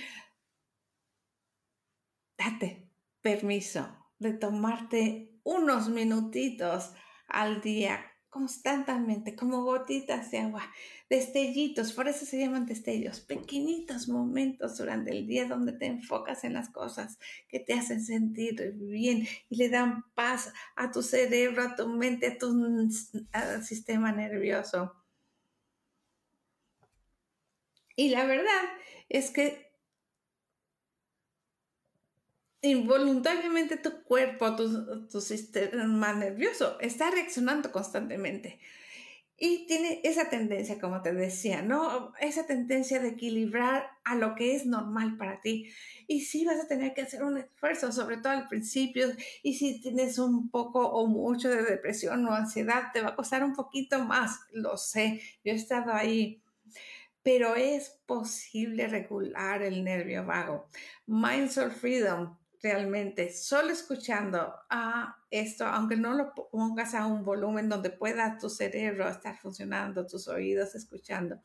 Date 2.39 2.89
permiso 3.21 4.13
de 4.19 4.33
tomarte 4.33 5.41
unos 5.43 5.89
minutitos 5.89 6.93
al 7.27 7.61
día 7.61 8.10
constantemente, 8.31 9.35
como 9.35 9.65
gotitas 9.65 10.31
de 10.31 10.39
agua, 10.39 10.63
destellitos, 11.09 11.93
por 11.93 12.09
eso 12.09 12.25
se 12.25 12.39
llaman 12.39 12.65
destellos, 12.65 13.21
pequeñitos 13.21 14.09
momentos 14.09 14.79
durante 14.79 15.11
el 15.11 15.27
día 15.27 15.47
donde 15.47 15.73
te 15.73 15.87
enfocas 15.87 16.45
en 16.45 16.55
las 16.55 16.71
cosas 16.71 17.19
que 17.49 17.59
te 17.59 17.75
hacen 17.75 18.03
sentir 18.03 18.73
bien 18.77 19.27
y 19.49 19.57
le 19.57 19.69
dan 19.69 20.05
paz 20.15 20.53
a 20.77 20.93
tu 20.93 21.03
cerebro, 21.03 21.63
a 21.63 21.75
tu 21.75 21.89
mente, 21.89 22.29
a 22.29 22.39
tu 22.39 22.55
sistema 23.63 24.13
nervioso. 24.13 24.95
Y 27.97 28.11
la 28.11 28.25
verdad 28.25 28.63
es 29.09 29.31
que 29.31 29.70
involuntariamente 32.63 33.77
tu 33.77 34.03
cuerpo, 34.03 34.55
tu, 34.57 35.21
sistema 35.21 36.13
nervioso 36.13 36.79
está 36.81 37.11
reaccionando 37.11 37.73
constantemente. 37.73 38.59
Y 39.43 39.67
tiene 39.67 40.03
esa 40.05 40.29
tendencia, 40.29 40.79
como 40.79 41.01
te 41.01 41.15
decía, 41.15 41.63
¿no? 41.63 42.13
Esa 42.21 42.47
tendencia 42.47 43.01
de 43.01 43.09
equilibrar 43.09 43.89
a 44.05 44.15
lo 44.15 44.35
que 44.35 44.55
es 44.55 44.67
normal 44.67 45.17
para 45.17 45.41
ti. 45.41 45.73
Y 46.07 46.21
sí 46.21 46.45
vas 46.45 46.61
a 46.61 46.69
tener 46.69 46.93
que 46.93 47.01
hacer 47.01 47.25
un 47.25 47.39
esfuerzo, 47.39 47.91
sobre 47.91 48.19
todo 48.19 48.35
al 48.35 48.49
principio. 48.49 49.07
Y 49.43 49.55
si 49.55 49.81
tienes 49.81 50.19
un 50.19 50.51
poco 50.51 50.87
o 50.87 51.07
mucho 51.07 51.49
de 51.49 51.63
depresión 51.63 52.27
o 52.27 52.35
ansiedad, 52.35 52.93
te 52.93 53.01
va 53.01 53.11
a 53.11 53.17
costar 53.17 53.43
un 53.43 53.55
poquito 53.55 54.05
más. 54.05 54.41
Lo 54.53 54.77
sé, 54.77 55.23
yo 55.43 55.53
he 55.53 55.57
estado 55.57 55.95
ahí. 55.95 56.43
Pero 57.23 57.57
es 57.57 57.99
posible 58.05 58.89
regular 58.89 59.63
el 59.63 59.85
nervio 59.85 60.27
vago. 60.27 60.69
Mindful 61.07 61.71
Freedom 61.71 62.37
realmente 62.63 63.33
solo 63.33 63.71
escuchando 63.71 64.55
a 64.69 65.17
esto, 65.31 65.67
aunque 65.67 65.97
no 65.97 66.15
lo 66.15 66.35
pongas 66.35 66.95
a 66.95 67.07
un 67.07 67.25
volumen 67.25 67.69
donde 67.69 67.91
pueda 67.91 68.39
tu 68.39 68.51
cerebro 68.51 69.09
estar 69.09 69.37
funcionando, 69.39 70.07
tus 70.07 70.29
oídos 70.29 70.75
escuchando, 70.75 71.41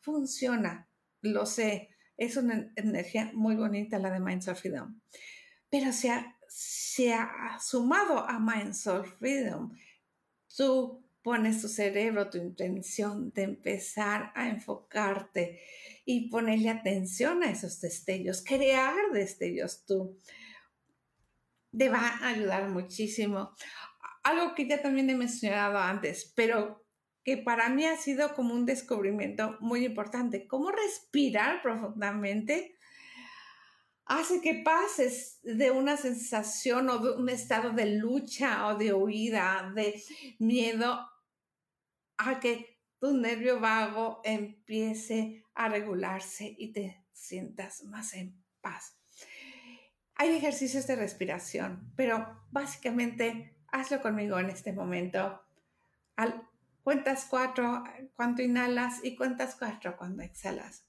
funciona, 0.00 0.88
lo 1.20 1.46
sé, 1.46 1.90
es 2.16 2.36
una 2.36 2.72
energía 2.76 3.30
muy 3.34 3.56
bonita 3.56 3.98
la 3.98 4.10
de 4.10 4.20
Mindsoul 4.20 4.56
Freedom, 4.56 5.00
pero 5.70 5.92
se 5.92 6.10
ha, 6.10 6.36
se 6.48 7.14
ha 7.14 7.58
sumado 7.60 8.18
a 8.18 8.38
Mindsoul 8.38 9.06
Freedom, 9.06 9.72
tú 10.56 11.04
pones 11.22 11.62
tu 11.62 11.68
cerebro, 11.68 12.28
tu 12.28 12.38
intención 12.38 13.30
de 13.32 13.42
empezar 13.42 14.32
a 14.34 14.48
enfocarte 14.48 15.60
y 16.04 16.28
ponerle 16.28 16.68
atención 16.68 17.42
a 17.42 17.50
esos 17.50 17.80
destellos, 17.80 18.42
crear 18.44 18.94
destellos 19.12 19.84
tú. 19.86 20.18
Te 21.76 21.88
va 21.88 22.00
a 22.00 22.28
ayudar 22.28 22.68
muchísimo. 22.68 23.54
Algo 24.24 24.54
que 24.54 24.68
ya 24.68 24.82
también 24.82 25.10
he 25.10 25.16
mencionado 25.16 25.78
antes, 25.78 26.32
pero 26.36 26.84
que 27.24 27.38
para 27.38 27.68
mí 27.68 27.86
ha 27.86 27.96
sido 27.96 28.34
como 28.34 28.54
un 28.54 28.66
descubrimiento 28.66 29.56
muy 29.60 29.84
importante. 29.84 30.46
Cómo 30.46 30.70
respirar 30.70 31.62
profundamente 31.62 32.76
hace 34.04 34.40
que 34.40 34.62
pases 34.64 35.38
de 35.42 35.70
una 35.70 35.96
sensación 35.96 36.90
o 36.90 36.98
de 36.98 37.10
un 37.12 37.28
estado 37.28 37.70
de 37.70 37.96
lucha 37.96 38.66
o 38.66 38.76
de 38.76 38.92
huida, 38.92 39.72
de 39.74 40.02
miedo, 40.38 41.08
a 42.18 42.40
que 42.40 42.71
tu 43.02 43.12
nervio 43.16 43.58
vago 43.58 44.20
empiece 44.22 45.44
a 45.56 45.68
regularse 45.68 46.54
y 46.56 46.72
te 46.72 47.04
sientas 47.12 47.82
más 47.82 48.14
en 48.14 48.40
paz. 48.60 48.96
Hay 50.14 50.28
ejercicios 50.28 50.86
de 50.86 50.94
respiración, 50.94 51.92
pero 51.96 52.46
básicamente 52.52 53.56
hazlo 53.72 54.00
conmigo 54.00 54.38
en 54.38 54.50
este 54.50 54.72
momento. 54.72 55.42
Cuentas 56.84 57.26
cuatro 57.28 57.82
cuando 58.14 58.40
inhalas 58.40 59.00
y 59.02 59.16
cuentas 59.16 59.56
cuatro 59.58 59.96
cuando 59.96 60.22
exhalas. 60.22 60.86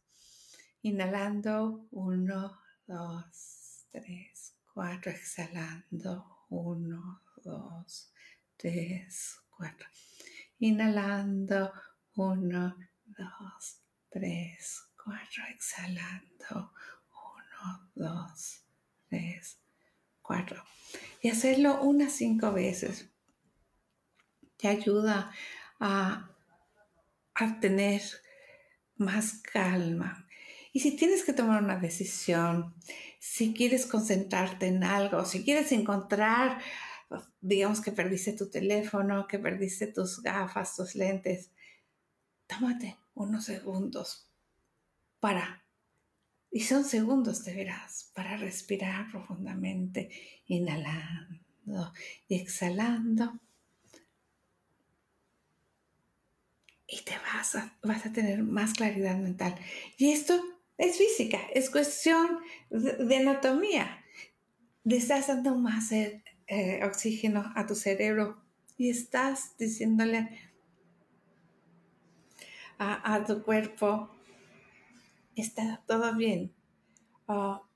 Inhalando, 0.84 1.88
uno, 1.90 2.60
dos, 2.86 3.88
tres, 3.90 4.56
cuatro. 4.72 5.12
Exhalando, 5.12 6.46
uno, 6.50 7.24
dos, 7.44 8.14
tres, 8.56 9.40
cuatro. 9.50 9.88
Inhalando, 10.60 11.74
uno, 12.16 12.76
dos, 13.06 13.82
tres, 14.10 14.84
cuatro. 15.04 15.44
Exhalando, 15.50 16.74
uno, 17.12 17.92
dos, 17.96 18.64
tres, 19.10 19.60
cuatro. 20.22 20.64
Y 21.22 21.30
hacerlo 21.30 21.82
unas 21.82 22.14
cinco 22.14 22.52
veces 22.52 23.10
te 24.58 24.68
ayuda 24.68 25.32
a, 25.80 26.30
a 27.36 27.60
tener 27.60 28.02
más 28.96 29.34
calma. 29.42 30.28
Y 30.72 30.80
si 30.80 30.96
tienes 30.96 31.24
que 31.24 31.34
tomar 31.34 31.62
una 31.64 31.78
decisión, 31.78 32.74
si 33.20 33.54
quieres 33.54 33.86
concentrarte 33.86 34.68
en 34.68 34.84
algo, 34.84 35.24
si 35.26 35.44
quieres 35.44 35.72
encontrar, 35.72 36.60
digamos 37.42 37.82
que 37.82 37.92
perdiste 37.92 38.34
tu 38.34 38.50
teléfono, 38.50 39.28
que 39.28 39.38
perdiste 39.38 39.88
tus 39.88 40.22
gafas, 40.22 40.76
tus 40.76 40.96
lentes, 40.96 41.52
tómate 42.48 42.98
unos 43.16 43.46
segundos 43.46 44.30
para, 45.20 45.64
y 46.52 46.62
son 46.62 46.84
segundos 46.84 47.44
de 47.46 47.54
veras, 47.54 48.12
para 48.14 48.38
respirar 48.38 49.10
profundamente, 49.10 50.10
inhalando 50.48 51.94
y 52.28 52.36
exhalando. 52.36 53.40
Y 56.86 57.02
te 57.02 57.14
vas 57.18 57.56
a, 57.56 57.78
vas 57.82 58.06
a 58.06 58.14
tener 58.14 58.44
más 58.44 58.74
claridad 58.74 59.18
mental. 59.18 59.56
Y 59.98 60.12
esto 60.12 60.40
es 60.78 60.98
física, 60.98 61.40
es 61.54 61.70
cuestión 61.70 62.40
de, 62.70 63.16
anatomía. 63.18 64.04
Le 64.84 64.98
estás 64.98 65.28
dando 65.28 65.56
más 65.56 65.92
eh, 65.92 66.22
oxígeno 66.84 67.52
a 67.56 67.66
tu 67.66 67.76
cerebro 67.76 68.44
y 68.78 68.90
estás 68.90 69.58
diciéndole 69.58 70.53
a, 72.78 73.24
tu 73.26 73.44
cuerpo, 73.44 74.10
está 75.36 75.82
todo 75.88 76.14
bien, 76.16 76.54
oh, 77.28 77.68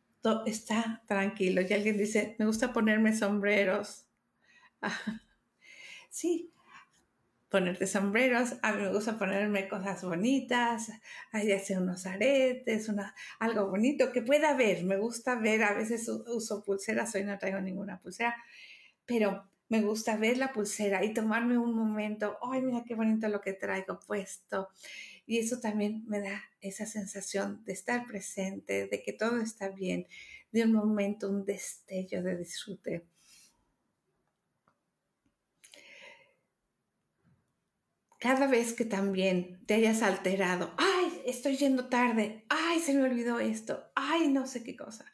está 0.46 1.04
tranquilo. 1.08 1.62
Y 1.62 1.74
alguien 1.74 1.98
dice, 1.98 2.36
me 2.40 2.46
gusta 2.46 2.74
ponerme 2.74 3.16
sombreros. 3.16 4.06
sí, 6.10 6.52
ponerte 7.50 7.88
sombreros, 7.88 8.56
a 8.62 8.74
mí 8.74 8.82
me 8.84 8.92
gusta 8.92 9.18
ponerme 9.18 9.68
cosas 9.70 10.04
bonitas, 10.04 10.92
ahí 11.32 11.52
hacer 11.52 11.80
unos 11.80 12.06
aretes, 12.06 12.90
una, 12.90 13.16
algo 13.40 13.68
bonito 13.70 14.12
que 14.12 14.22
pueda 14.22 14.54
ver, 14.54 14.84
me 14.84 14.98
gusta 14.98 15.36
ver, 15.36 15.64
a 15.64 15.74
veces 15.74 16.10
uso 16.10 16.64
pulseras, 16.64 17.16
hoy 17.16 17.24
no 17.24 17.38
traigo 17.38 17.62
ninguna 17.62 18.02
pulsera, 18.02 18.36
pero 19.06 19.50
me 19.70 19.82
gusta 19.82 20.18
ver 20.18 20.38
la 20.38 20.54
pulsera 20.54 21.04
y 21.04 21.14
tomarme 21.14 21.58
un 21.58 21.74
momento, 21.74 22.38
ay, 22.42 22.62
mira 22.62 22.84
qué 22.86 22.96
bonito 22.96 23.28
lo 23.28 23.42
que 23.42 23.54
traigo 23.54 24.00
puesto. 24.00 24.70
Y 25.26 25.40
eso 25.40 25.60
también 25.60 26.06
me 26.08 26.22
da 26.22 26.42
esa 26.62 26.86
sensación 26.86 27.64
de 27.66 27.74
estar 27.74 28.08
presente, 28.08 28.88
de 28.88 29.04
que 29.04 29.14
todo 29.14 29.42
está 29.42 29.70
bien, 29.70 30.08
de 30.52 30.64
un 30.64 30.72
momento, 30.72 31.30
un 31.30 31.46
destello 31.46 32.24
de 32.24 32.38
disfrute. 32.38 33.06
cada 38.20 38.48
vez 38.48 38.74
que 38.74 38.86
también 38.86 39.64
te 39.66 39.76
hayas 39.76 40.02
alterado, 40.02 40.74
ay, 40.78 41.22
estoy 41.26 41.56
yendo 41.58 41.88
tarde, 41.88 42.46
ay, 42.50 42.80
se 42.80 42.94
me 42.94 43.04
olvidó 43.04 43.40
esto, 43.40 43.92
ay, 43.96 44.30
no 44.30 44.48
sé 44.48 44.64
qué 44.64 44.76
cosa. 44.76 45.06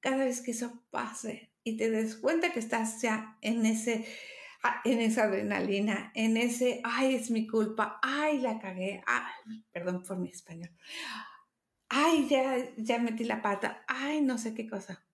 Cada 0.00 0.24
vez 0.24 0.40
que 0.42 0.50
eso 0.50 0.84
pase 0.90 1.53
y 1.64 1.76
te 1.76 1.90
des 1.90 2.16
cuenta 2.16 2.52
que 2.52 2.60
estás 2.60 3.00
ya 3.02 3.38
en 3.40 3.66
ese 3.66 4.06
ah, 4.62 4.80
en 4.84 5.00
esa 5.00 5.24
adrenalina, 5.24 6.12
en 6.14 6.36
ese, 6.36 6.80
ay, 6.84 7.14
es 7.16 7.30
mi 7.30 7.46
culpa, 7.46 7.98
ay, 8.02 8.38
la 8.40 8.58
cagué, 8.58 9.02
ay, 9.06 9.64
perdón 9.72 10.02
por 10.02 10.18
mi 10.18 10.30
español, 10.30 10.70
ay, 11.88 12.28
ya, 12.28 12.56
ya 12.76 12.98
metí 12.98 13.24
la 13.24 13.42
pata, 13.42 13.84
ay, 13.88 14.20
no 14.20 14.38
sé 14.38 14.54
qué 14.54 14.68
cosa. 14.68 15.04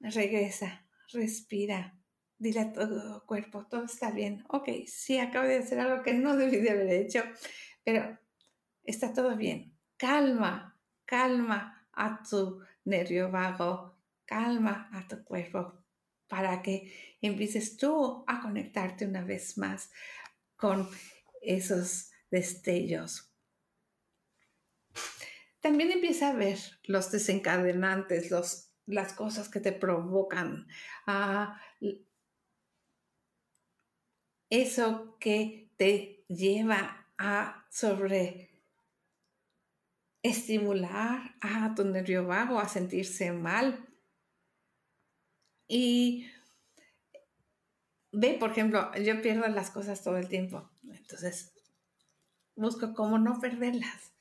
Regresa, 0.00 0.86
respira, 1.12 1.98
dile 2.38 2.60
a 2.60 2.72
todo 2.72 3.26
cuerpo, 3.26 3.66
todo 3.66 3.84
está 3.84 4.10
bien. 4.12 4.44
Ok, 4.48 4.68
sí, 4.86 5.18
acabo 5.18 5.46
de 5.46 5.58
hacer 5.58 5.80
algo 5.80 6.02
que 6.02 6.14
no 6.14 6.36
debí 6.36 6.58
de 6.58 6.70
haber 6.70 6.90
hecho, 6.90 7.24
pero 7.84 8.18
está 8.84 9.12
todo 9.12 9.36
bien. 9.36 9.76
Calma, 9.96 10.80
calma 11.04 11.88
a 11.92 12.22
tu 12.22 12.62
nervio 12.84 13.30
vago, 13.30 13.97
calma 14.28 14.90
a 14.92 15.08
tu 15.08 15.24
cuerpo 15.24 15.72
para 16.28 16.60
que 16.62 17.16
empieces 17.22 17.78
tú 17.78 18.24
a 18.26 18.40
conectarte 18.40 19.06
una 19.06 19.24
vez 19.24 19.56
más 19.56 19.90
con 20.56 20.88
esos 21.40 22.10
destellos. 22.30 23.32
También 25.60 25.90
empieza 25.90 26.28
a 26.28 26.34
ver 26.34 26.58
los 26.84 27.10
desencadenantes, 27.10 28.30
los, 28.30 28.70
las 28.86 29.14
cosas 29.14 29.48
que 29.48 29.60
te 29.60 29.72
provocan, 29.72 30.68
a 31.06 31.60
eso 34.50 35.16
que 35.18 35.70
te 35.76 36.24
lleva 36.28 37.06
a 37.18 37.66
sobre 37.70 38.48
estimular 40.22 41.34
a 41.40 41.74
tu 41.74 41.84
nervio 41.84 42.26
vago 42.26 42.58
a 42.58 42.68
sentirse 42.68 43.32
mal. 43.32 43.87
Y 45.68 46.26
ve, 48.10 48.36
por 48.40 48.50
ejemplo, 48.50 48.90
yo 48.96 49.20
pierdo 49.22 49.46
las 49.48 49.70
cosas 49.70 50.02
todo 50.02 50.16
el 50.16 50.28
tiempo. 50.28 50.68
Entonces, 50.90 51.52
busco 52.56 52.94
cómo 52.94 53.18
no 53.18 53.40
perderlas. 53.40 54.14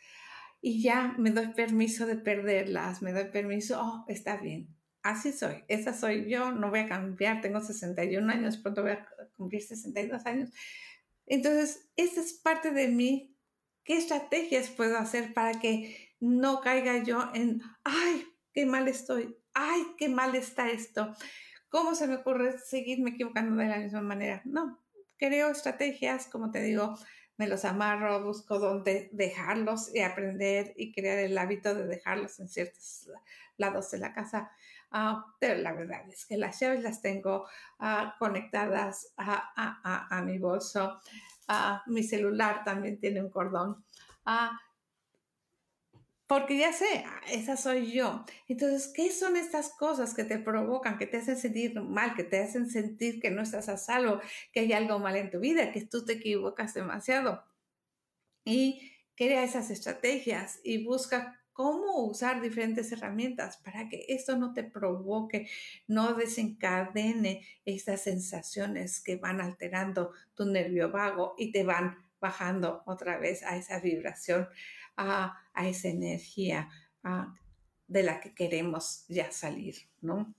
Y 0.62 0.82
ya 0.82 1.16
me 1.18 1.32
doy 1.32 1.48
permiso 1.54 2.06
de 2.06 2.18
perderlas, 2.18 3.02
me 3.02 3.14
doy 3.14 3.26
permiso, 3.26 3.80
oh, 3.80 4.06
está 4.08 4.38
bien, 4.38 4.76
así 5.04 5.32
soy, 5.32 5.64
esa 5.68 5.94
soy 5.94 6.30
yo, 6.30 6.52
no 6.52 6.70
voy 6.72 6.80
a 6.80 6.88
cambiar, 6.88 7.42
tengo 7.42 7.62
61 7.62 8.30
años, 8.32 8.58
pronto 8.58 8.82
voy 8.82 8.92
a 8.92 9.08
cumplir 9.36 9.62
62 9.62 10.26
años. 10.26 10.50
Entonces, 11.28 11.90
esa 11.96 12.22
es 12.22 12.34
parte 12.34 12.72
de 12.72 12.88
mí. 12.88 13.36
¿Qué 13.84 13.98
estrategias 13.98 14.70
puedo 14.70 14.98
hacer 14.98 15.34
para 15.34 15.60
que 15.60 16.16
no 16.20 16.60
caiga 16.62 17.04
yo 17.04 17.30
en, 17.34 17.62
ay, 17.84 18.26
qué 18.52 18.66
mal 18.66 18.88
estoy, 18.88 19.38
ay, 19.58 19.96
qué 19.98 20.08
mal 20.08 20.36
está 20.36 20.70
esto? 20.70 21.14
¿Cómo 21.70 21.96
se 21.96 22.08
me 22.08 22.16
ocurre 22.16 22.58
seguirme 22.60 23.12
equivocando 23.12 23.56
de 23.56 23.68
la 23.68 23.78
misma 23.78 24.02
manera? 24.02 24.42
No, 24.46 24.80
creo 25.18 25.50
estrategias, 25.50 26.28
como 26.28 26.52
te 26.52 26.62
digo, 26.62 26.98
me 27.38 27.48
los 27.48 27.66
amarro, 27.66 28.24
busco 28.24 28.60
dónde 28.60 29.10
dejarlos 29.12 29.94
y 29.94 30.02
aprender 30.02 30.74
y 30.76 30.92
crear 30.92 31.20
el 31.20 31.38
hábito 31.38 31.76
de 31.76 31.86
dejarlos 31.86 32.40
en 32.40 32.48
ciertos 32.48 33.10
lados 33.58 33.92
de 33.92 34.00
la 34.00 34.14
casa. 34.14 34.52
Ah, 34.92 35.26
pero 35.40 35.60
la 35.60 35.74
verdad 35.74 36.08
es 36.10 36.26
que 36.26 36.38
las 36.38 36.60
llaves 36.60 36.84
las 36.84 37.02
tengo 37.02 37.48
ah, 37.80 38.16
conectadas 38.20 39.14
a, 39.18 40.22
mi 40.24 40.40
bolso. 40.40 41.00
Ah, 41.48 41.84
mi 41.88 42.04
celular 42.04 42.64
también 42.64 43.00
tiene 43.00 43.22
un 43.22 43.30
cordón. 43.30 43.84
Porque 46.28 46.58
ya 46.58 46.74
sé, 46.74 47.06
esa 47.32 47.56
soy 47.56 47.94
yo. 47.94 48.26
Entonces, 48.48 48.92
¿qué 48.94 49.12
son 49.12 49.38
estas 49.38 49.70
cosas 49.70 50.14
que 50.14 50.26
te 50.26 50.38
provocan, 50.40 50.98
que 50.98 51.08
te 51.08 51.18
hacen 51.18 51.38
sentir 51.38 51.80
mal, 51.82 52.16
que 52.16 52.26
te 52.26 52.40
hacen 52.40 52.70
sentir 52.70 53.22
que 53.22 53.32
no 53.32 53.42
estás 53.42 53.70
a 53.70 53.78
salvo, 53.78 54.20
que 54.52 54.60
hay 54.62 54.74
algo 54.74 55.00
mal 55.00 55.16
en 55.16 55.32
tu 55.32 55.40
vida, 55.40 55.72
que 55.72 55.86
tú 55.86 56.04
te 56.06 56.14
equivocas 56.14 56.74
demasiado? 56.74 57.44
Y 58.44 58.92
crea 59.16 59.44
esas 59.44 59.72
estrategias 59.72 60.60
y 60.64 60.84
busca 60.84 61.42
cómo 61.54 62.06
usar 62.06 62.40
diferentes 62.40 62.92
herramientas 62.92 63.58
para 63.58 63.90
que 63.90 64.06
esto 64.10 64.38
no 64.38 64.54
te 64.54 64.64
provoque, 64.64 65.50
no 65.88 66.14
desencadene 66.14 67.48
estas 67.66 68.02
sensaciones 68.02 69.02
que 69.02 69.16
van 69.16 69.42
alterando 69.42 70.12
tu 70.36 70.46
nervio 70.46 70.92
vago 70.92 71.34
y 71.38 71.52
te 71.52 71.64
van 71.64 71.98
bajando 72.20 72.84
otra 72.86 73.18
vez 73.18 73.42
a 73.44 73.58
esa 73.58 73.80
vibración, 73.80 74.48
a, 74.98 75.44
esa 75.56 75.88
energía 75.88 76.70
de 77.88 78.04
la 78.04 78.20
que 78.20 78.36
queremos 78.36 79.06
ya 79.08 79.32
salir, 79.32 79.76
¿no? 80.02 80.36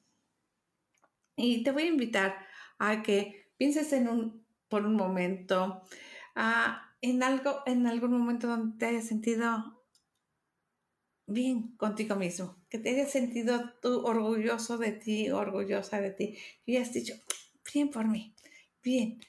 Y 1.37 1.63
te 1.63 1.73
voy 1.73 1.85
a 1.85 1.87
invitar 1.87 2.37
a 2.79 3.03
que 3.03 3.53
pienses 3.57 3.93
en 3.93 4.09
un, 4.09 4.45
por 4.69 4.85
un 4.85 4.95
momento, 4.95 5.83
en 7.01 7.23
algo, 7.23 7.63
en 7.67 7.87
algún 7.87 8.13
momento 8.13 8.49
donde 8.49 8.79
te 8.79 8.87
hayas 8.87 9.07
sentido 9.07 9.79
bien 11.27 11.77
contigo 11.77 12.17
mismo, 12.17 12.57
que 12.69 12.79
te 12.79 12.91
hayas 12.91 13.11
sentido 13.11 13.73
tú 13.83 14.05
orgulloso 14.05 14.79
de 14.79 14.93
ti, 14.93 15.31
orgullosa 15.31 16.01
de 16.01 16.11
ti, 16.11 16.39
y 16.65 16.77
has 16.77 16.93
dicho, 16.93 17.15
bien 17.73 17.91
por 17.91 18.09
mí, 18.09 18.35
bien, 18.83 19.21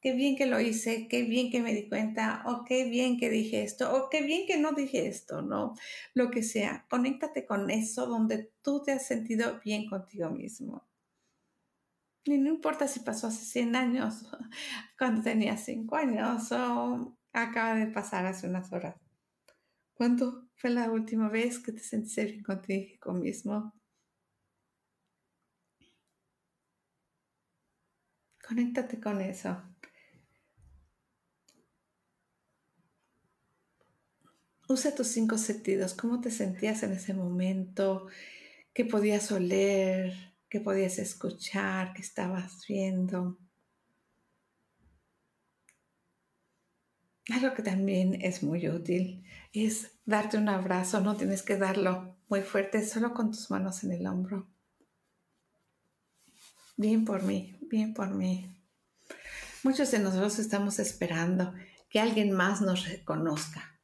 qué 0.00 0.12
bien 0.14 0.36
que 0.36 0.46
lo 0.46 0.60
hice, 0.60 1.08
qué 1.08 1.22
bien 1.24 1.50
que 1.50 1.62
me 1.62 1.74
di 1.74 1.88
cuenta, 1.88 2.42
o 2.46 2.64
qué 2.64 2.88
bien 2.88 3.18
que 3.18 3.30
dije 3.30 3.62
esto, 3.62 3.94
o 3.96 4.08
qué 4.10 4.22
bien 4.22 4.46
que 4.46 4.58
no 4.58 4.72
dije 4.72 5.06
esto, 5.08 5.42
¿no? 5.42 5.74
Lo 6.14 6.30
que 6.30 6.42
sea, 6.42 6.86
conéctate 6.88 7.46
con 7.46 7.70
eso 7.70 8.06
donde 8.06 8.52
tú 8.62 8.82
te 8.82 8.92
has 8.92 9.06
sentido 9.06 9.60
bien 9.64 9.88
contigo 9.88 10.30
mismo. 10.30 10.86
Y 12.24 12.38
no 12.38 12.50
importa 12.50 12.88
si 12.88 13.00
pasó 13.00 13.28
hace 13.28 13.44
100 13.44 13.76
años, 13.76 14.26
cuando 14.98 15.22
tenía 15.22 15.56
5 15.56 15.96
años, 15.96 16.50
o 16.52 17.16
acaba 17.32 17.74
de 17.76 17.86
pasar 17.86 18.26
hace 18.26 18.48
unas 18.48 18.72
horas. 18.72 18.96
¿Cuándo 19.94 20.48
fue 20.56 20.70
la 20.70 20.90
última 20.90 21.28
vez 21.28 21.58
que 21.58 21.72
te 21.72 21.80
sentiste 21.80 22.24
bien 22.26 22.42
contigo 22.42 23.12
mismo? 23.14 23.72
Conéctate 28.46 28.98
con 29.00 29.20
eso. 29.20 29.75
Usa 34.68 34.94
tus 34.94 35.06
cinco 35.08 35.38
sentidos. 35.38 35.94
¿Cómo 35.94 36.20
te 36.20 36.30
sentías 36.30 36.82
en 36.82 36.92
ese 36.92 37.14
momento? 37.14 38.08
¿Qué 38.72 38.84
podías 38.84 39.30
oler? 39.30 40.34
¿Qué 40.48 40.60
podías 40.60 40.98
escuchar? 40.98 41.92
¿Qué 41.92 42.02
estabas 42.02 42.66
viendo? 42.66 43.38
Algo 47.28 47.54
que 47.54 47.62
también 47.62 48.20
es 48.22 48.42
muy 48.42 48.68
útil 48.68 49.24
es 49.52 49.92
darte 50.04 50.36
un 50.36 50.48
abrazo. 50.48 51.00
No 51.00 51.16
tienes 51.16 51.42
que 51.42 51.56
darlo 51.56 52.16
muy 52.28 52.42
fuerte, 52.42 52.84
solo 52.84 53.14
con 53.14 53.30
tus 53.30 53.50
manos 53.50 53.84
en 53.84 53.92
el 53.92 54.06
hombro. 54.06 54.48
Bien 56.76 57.04
por 57.04 57.22
mí, 57.22 57.56
bien 57.62 57.94
por 57.94 58.10
mí. 58.10 58.52
Muchos 59.62 59.90
de 59.90 59.98
nosotros 59.98 60.38
estamos 60.38 60.78
esperando 60.78 61.54
que 61.88 62.00
alguien 62.00 62.32
más 62.32 62.60
nos 62.60 62.88
reconozca, 62.88 63.75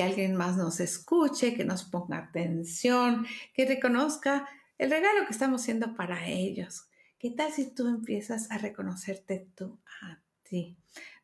que 0.00 0.04
alguien 0.04 0.34
más 0.34 0.56
nos 0.56 0.80
escuche, 0.80 1.52
que 1.52 1.66
nos 1.66 1.84
ponga 1.84 2.16
atención, 2.16 3.26
que 3.52 3.66
reconozca 3.66 4.48
el 4.78 4.90
regalo 4.90 5.26
que 5.26 5.32
estamos 5.32 5.60
haciendo 5.60 5.94
para 5.94 6.26
ellos. 6.26 6.88
¿Qué 7.18 7.32
tal 7.32 7.52
si 7.52 7.74
tú 7.74 7.86
empiezas 7.86 8.50
a 8.50 8.56
reconocerte 8.56 9.50
tú 9.54 9.78
a 10.00 10.22
ti? 10.42 10.78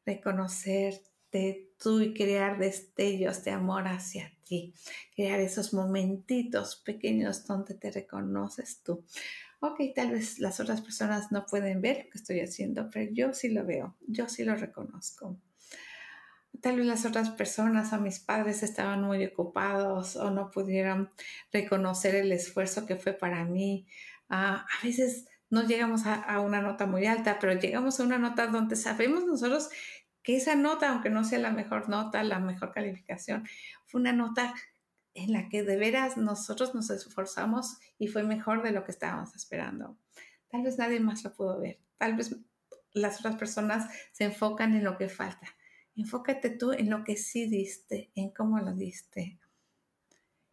Reconocerte 0.05 1.71
tú 1.79 2.03
y 2.03 2.13
crear 2.13 2.59
destellos 2.59 3.43
de 3.45 3.53
amor 3.53 3.89
hacia 3.89 4.31
ti, 4.45 4.75
crear 5.15 5.41
esos 5.41 5.73
momentitos 5.73 6.77
pequeños 6.77 7.47
donde 7.47 7.77
te 7.77 7.91
reconoces 7.91 8.83
tú. 8.83 9.07
Ok, 9.61 9.81
tal 9.95 10.11
vez 10.11 10.39
las 10.39 10.61
otras 10.61 10.83
personas 10.83 11.33
no 11.33 11.47
pueden 11.47 11.81
ver 11.81 12.05
lo 12.05 12.11
que 12.11 12.19
estoy 12.19 12.41
haciendo, 12.41 12.91
pero 12.93 13.11
yo 13.11 13.33
sí 13.33 13.49
lo 13.49 13.65
veo, 13.65 13.97
yo 14.07 14.29
sí 14.29 14.45
lo 14.45 14.55
reconozco. 14.55 15.41
Tal 16.61 16.77
vez 16.77 16.87
las 16.87 17.05
otras 17.05 17.31
personas 17.31 17.93
o 17.93 18.01
mis 18.01 18.21
padres 18.21 18.63
estaban 18.63 19.03
muy 19.03 19.25
ocupados 19.25 20.17
o 20.17 20.31
no 20.31 20.51
pudieron 20.51 21.11
reconocer 21.53 22.15
el 22.15 22.33
esfuerzo 22.33 22.87
que 22.87 22.97
fue 22.97 23.13
para 23.13 23.45
mí. 23.45 23.87
Ah, 24.29 24.67
a 24.81 24.87
veces 24.87 25.27
no 25.51 25.63
llegamos 25.65 26.07
a, 26.07 26.15
a, 26.15 26.41
una 26.41 26.61
nota 26.61 26.87
muy 26.87 27.07
alta, 27.07 27.39
pero 27.41 27.53
llegamos 27.55 28.01
a 28.01 28.05
una 28.05 28.19
nota 28.19 28.47
donde 28.47 28.77
sabemos 28.77 29.25
nosotros 29.25 29.71
que 30.23 30.37
esa 30.37 30.57
nota, 30.57 30.91
aunque 30.91 31.11
no 31.11 31.23
sea 31.23 31.39
la 31.39 31.53
mejor 31.53 31.89
nota, 31.89 32.23
la 32.25 32.41
mejor 32.41 32.73
calificación, 32.73 33.47
fue 33.87 34.01
una 34.01 34.13
nota 34.13 34.55
en 35.15 35.33
la 35.33 35.49
que 35.49 35.63
de 35.63 35.77
veras 35.77 36.17
nosotros 36.17 36.75
nos 36.75 36.91
esforzamos 36.91 37.79
y 37.99 38.09
fue 38.09 38.23
mejor 38.23 38.63
de 38.63 38.73
lo 38.73 38.85
que 38.85 38.93
estábamos 38.93 39.35
esperando. 39.35 39.97
Tal 40.49 40.63
vez 40.63 40.79
nadie 40.79 41.01
más 41.01 41.25
lo 41.25 41.33
pudo 41.33 41.59
ver. 41.61 41.79
Tal 41.97 42.17
vez 42.17 42.37
las 42.93 43.21
otras 43.21 43.37
personas 43.37 43.91
se 44.13 44.25
enfocan 44.25 44.75
en 44.75 44.85
lo 44.85 44.99
que 44.99 45.09
falta. 45.09 45.47
Enfócate 45.97 46.51
tú 46.51 46.73
en 46.73 46.91
lo 46.91 47.05
que 47.05 47.17
sí 47.17 47.47
diste, 47.47 48.11
en 48.15 48.31
cómo 48.31 48.59
lo 48.59 48.75
diste. 48.75 49.39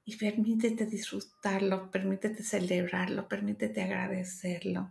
Y 0.06 0.16
permítete 0.16 0.86
disfrutarlo, 0.86 1.92
permítete 1.92 2.44
celebrarlo, 2.44 3.28
permítete 3.28 3.82
agradecerlo. 3.82 4.90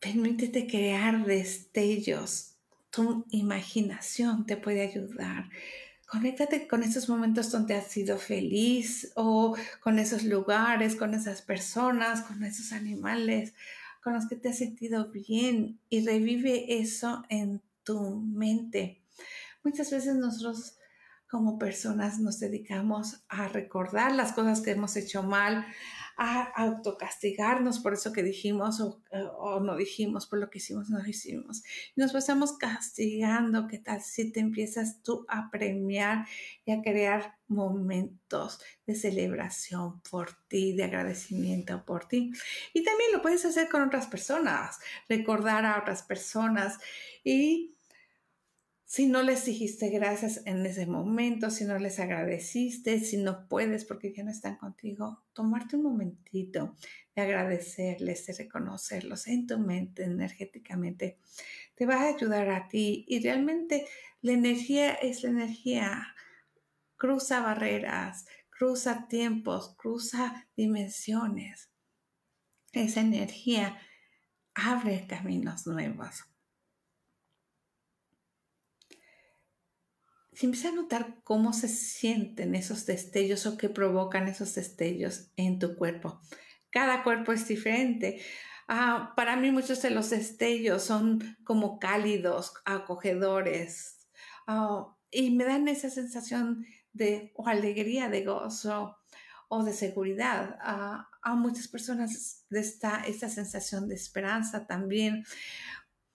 Permítete 0.00 0.66
crear 0.66 1.24
destellos. 1.24 2.56
Tu 2.90 3.24
imaginación 3.30 4.46
te 4.46 4.56
puede 4.56 4.82
ayudar. 4.82 5.48
Conéctate 6.06 6.68
con 6.68 6.82
esos 6.82 7.08
momentos 7.08 7.50
donde 7.50 7.74
has 7.74 7.88
sido 7.88 8.18
feliz 8.18 9.12
o 9.16 9.56
con 9.80 9.98
esos 9.98 10.22
lugares, 10.22 10.94
con 10.94 11.14
esas 11.14 11.42
personas, 11.42 12.22
con 12.22 12.44
esos 12.44 12.72
animales 12.72 13.54
con 14.06 14.14
los 14.14 14.28
que 14.28 14.36
te 14.36 14.50
has 14.50 14.58
sentido 14.58 15.10
bien 15.10 15.80
y 15.88 16.06
revive 16.06 16.78
eso 16.78 17.24
en 17.28 17.60
tu 17.82 18.20
mente. 18.20 19.02
Muchas 19.64 19.90
veces 19.90 20.14
nosotros 20.14 20.76
como 21.28 21.58
personas 21.58 22.20
nos 22.20 22.38
dedicamos 22.38 23.24
a 23.28 23.48
recordar 23.48 24.14
las 24.14 24.30
cosas 24.30 24.60
que 24.60 24.70
hemos 24.70 24.94
hecho 24.94 25.24
mal, 25.24 25.66
a 26.16 26.44
autocastigarnos 26.56 27.78
por 27.80 27.92
eso 27.92 28.12
que 28.12 28.22
dijimos 28.22 28.80
o, 28.80 29.60
no 29.60 29.76
dijimos, 29.76 30.26
por 30.26 30.38
lo 30.38 30.48
que 30.48 30.58
hicimos 30.58 30.88
no 30.88 31.06
hicimos. 31.06 31.62
Nos 31.94 32.12
pasamos 32.12 32.56
castigando, 32.56 33.66
¿qué 33.66 33.78
tal 33.78 34.00
si 34.00 34.32
te 34.32 34.40
empiezas 34.40 35.02
tú 35.02 35.26
a 35.28 35.50
premiar 35.50 36.26
y 36.64 36.72
a 36.72 36.80
crear 36.80 37.36
momentos 37.48 38.60
de 38.86 38.94
celebración 38.94 40.00
por 40.10 40.32
ti, 40.48 40.72
de 40.72 40.84
agradecimiento 40.84 41.84
por 41.84 42.08
ti? 42.08 42.32
Y 42.72 42.82
también 42.82 43.12
lo 43.12 43.20
puedes 43.20 43.44
hacer 43.44 43.68
con 43.68 43.82
otras 43.82 44.06
personas, 44.06 44.78
recordar 45.08 45.66
a 45.66 45.78
otras 45.78 46.02
personas 46.02 46.78
y 47.22 47.75
si 48.88 49.06
no 49.06 49.24
les 49.24 49.44
dijiste 49.44 49.88
gracias 49.88 50.42
en 50.46 50.64
ese 50.64 50.86
momento, 50.86 51.50
si 51.50 51.64
no 51.64 51.76
les 51.76 51.98
agradeciste, 51.98 53.00
si 53.00 53.16
no 53.16 53.48
puedes 53.48 53.84
porque 53.84 54.14
ya 54.14 54.22
no 54.22 54.30
están 54.30 54.56
contigo, 54.56 55.24
tomarte 55.32 55.74
un 55.74 55.82
momentito 55.82 56.76
de 57.16 57.22
agradecerles, 57.22 58.24
de 58.26 58.34
reconocerlos 58.34 59.26
en 59.26 59.48
tu 59.48 59.58
mente, 59.58 60.04
energéticamente, 60.04 61.18
te 61.74 61.84
va 61.84 62.02
a 62.02 62.14
ayudar 62.14 62.48
a 62.48 62.68
ti 62.68 63.04
y 63.08 63.18
realmente 63.18 63.88
la 64.22 64.32
energía 64.32 64.94
es 64.94 65.24
la 65.24 65.30
energía, 65.30 66.14
cruza 66.94 67.40
barreras, 67.40 68.24
cruza 68.50 69.08
tiempos, 69.08 69.74
cruza 69.76 70.48
dimensiones. 70.56 71.70
Esa 72.70 73.00
energía 73.00 73.78
abre 74.54 75.08
caminos 75.08 75.66
nuevos. 75.66 76.35
Si 80.36 80.44
empiezas 80.44 80.72
a 80.72 80.76
notar 80.76 81.22
cómo 81.24 81.54
se 81.54 81.66
sienten 81.66 82.54
esos 82.54 82.84
destellos 82.84 83.46
o 83.46 83.56
qué 83.56 83.70
provocan 83.70 84.28
esos 84.28 84.54
destellos 84.54 85.30
en 85.36 85.58
tu 85.58 85.76
cuerpo. 85.76 86.20
Cada 86.68 87.02
cuerpo 87.02 87.32
es 87.32 87.48
diferente. 87.48 88.20
Ah, 88.68 89.14
para 89.16 89.36
mí 89.36 89.50
muchos 89.50 89.80
de 89.80 89.88
los 89.88 90.10
destellos 90.10 90.82
son 90.82 91.38
como 91.42 91.78
cálidos, 91.78 92.52
acogedores 92.66 94.06
ah, 94.46 94.94
y 95.10 95.30
me 95.30 95.44
dan 95.44 95.68
esa 95.68 95.88
sensación 95.88 96.66
de 96.92 97.32
alegría, 97.46 98.10
de 98.10 98.22
gozo 98.22 98.98
o 99.48 99.64
de 99.64 99.72
seguridad. 99.72 100.58
Ah, 100.60 101.08
a 101.22 101.34
muchas 101.34 101.66
personas 101.66 102.44
de 102.50 102.60
esta, 102.60 103.02
sensación 103.30 103.88
de 103.88 103.94
esperanza 103.94 104.66
también 104.66 105.24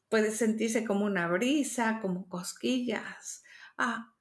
puede 0.10 0.30
sentirse 0.30 0.86
como 0.86 1.06
una 1.06 1.28
brisa, 1.28 1.98
como 2.04 2.30
cosquillas 2.30 3.42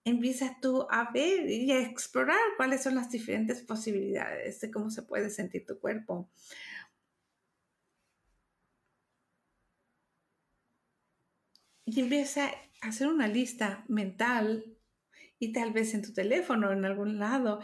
empieza 0.04 0.56
tú 0.60 0.86
a 0.90 1.10
ver 1.12 1.48
y 1.48 1.70
a 1.72 1.80
explorar 1.80 2.38
cuáles 2.56 2.82
son 2.82 2.94
las 2.94 3.10
diferentes 3.10 3.60
posibilidades 3.62 4.60
de 4.60 4.70
cómo 4.70 4.90
se 4.90 5.02
puede 5.02 5.30
sentir 5.30 5.66
tu 5.66 5.78
cuerpo. 5.78 6.30
Y 11.84 12.00
empieza 12.00 12.46
a 12.82 12.88
hacer 12.88 13.08
una 13.08 13.26
lista 13.28 13.84
mental 13.88 14.64
y 15.38 15.52
tal 15.52 15.72
vez 15.72 15.94
en 15.94 16.02
tu 16.02 16.12
teléfono, 16.12 16.70
en 16.70 16.84
algún 16.84 17.18
lado, 17.18 17.60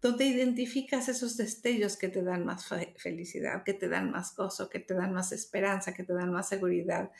donde 0.00 0.26
identificas 0.26 1.08
esos 1.08 1.36
destellos 1.36 1.96
que 1.96 2.08
te 2.08 2.22
dan 2.22 2.44
más 2.44 2.68
felicidad, 2.96 3.64
que 3.64 3.72
te 3.72 3.88
dan 3.88 4.10
más 4.10 4.36
gozo, 4.36 4.68
que 4.68 4.78
te 4.78 4.94
dan 4.94 5.12
más 5.12 5.32
esperanza, 5.32 5.94
que 5.94 6.04
te 6.04 6.12
dan 6.12 6.30
más 6.30 6.48
seguridad. 6.48 7.10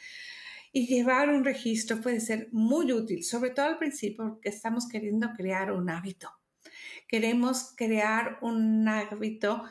Y 0.76 0.86
llevar 0.88 1.30
un 1.30 1.42
registro 1.42 2.02
puede 2.02 2.20
ser 2.20 2.50
muy 2.52 2.92
útil, 2.92 3.24
sobre 3.24 3.48
todo 3.48 3.64
al 3.64 3.78
principio, 3.78 4.28
porque 4.28 4.50
estamos 4.50 4.86
queriendo 4.86 5.32
crear 5.34 5.72
un 5.72 5.88
hábito. 5.88 6.30
Queremos 7.08 7.72
crear 7.74 8.36
un 8.42 8.86
hábito 8.86 9.64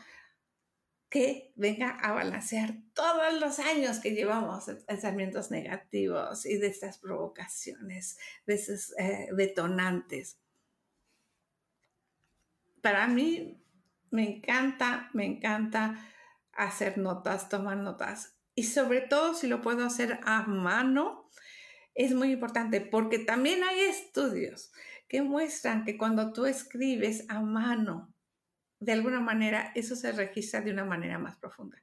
que 1.08 1.54
venga 1.56 1.92
a 1.92 2.12
balancear 2.14 2.78
todos 2.96 3.40
los 3.40 3.60
años 3.60 4.00
que 4.00 4.16
llevamos 4.16 4.66
de 4.66 4.78
pensamientos 4.78 5.52
negativos 5.52 6.44
y 6.48 6.58
de 6.58 6.66
estas 6.66 6.98
provocaciones, 6.98 8.18
de 8.48 8.56
esos 8.56 8.98
eh, 8.98 9.28
detonantes. 9.32 10.40
Para 12.82 13.06
mí 13.06 13.64
me 14.10 14.38
encanta, 14.38 15.12
me 15.14 15.26
encanta 15.26 16.04
hacer 16.52 16.98
notas, 16.98 17.48
tomar 17.48 17.78
notas 17.78 18.35
y 18.56 18.64
sobre 18.64 19.02
todo 19.02 19.34
si 19.34 19.48
lo 19.48 19.62
puedo 19.62 19.86
hacer 19.86 20.20
a 20.24 20.44
mano, 20.44 21.30
es 21.94 22.14
muy 22.14 22.32
importante 22.32 22.82
porque 22.82 23.20
también 23.20 23.64
hay 23.64 23.82
estudios 23.82 24.72
que 25.08 25.22
muestran 25.22 25.84
que 25.84 25.98
cuando 25.98 26.34
tú 26.34 26.46
escribes 26.46 27.26
a 27.30 27.42
mano, 27.42 28.14
de 28.80 28.94
alguna 28.94 29.20
manera 29.20 29.72
eso 29.76 29.96
se 29.96 30.12
registra 30.12 30.62
de 30.62 30.72
una 30.72 30.86
manera 30.86 31.20
más 31.20 31.38
profunda. 31.38 31.82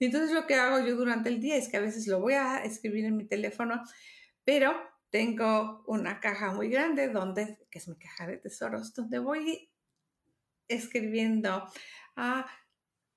Entonces 0.00 0.32
lo 0.32 0.46
que 0.46 0.54
hago 0.54 0.84
yo 0.84 0.96
durante 0.96 1.28
el 1.28 1.40
día 1.40 1.56
es 1.56 1.68
que 1.68 1.76
a 1.76 1.80
veces 1.80 2.06
lo 2.06 2.20
voy 2.20 2.34
a 2.34 2.64
escribir 2.64 3.04
en 3.04 3.16
mi 3.16 3.24
teléfono, 3.24 3.82
pero 4.44 4.74
tengo 5.10 5.84
una 5.86 6.20
caja 6.20 6.52
muy 6.52 6.68
grande 6.68 7.08
donde, 7.08 7.58
que 7.70 7.78
es 7.78 7.88
mi 7.88 7.96
caja 7.96 8.26
de 8.26 8.38
tesoros, 8.38 8.94
donde 8.94 9.18
voy 9.18 9.70
escribiendo 10.68 11.68
a 12.16 12.46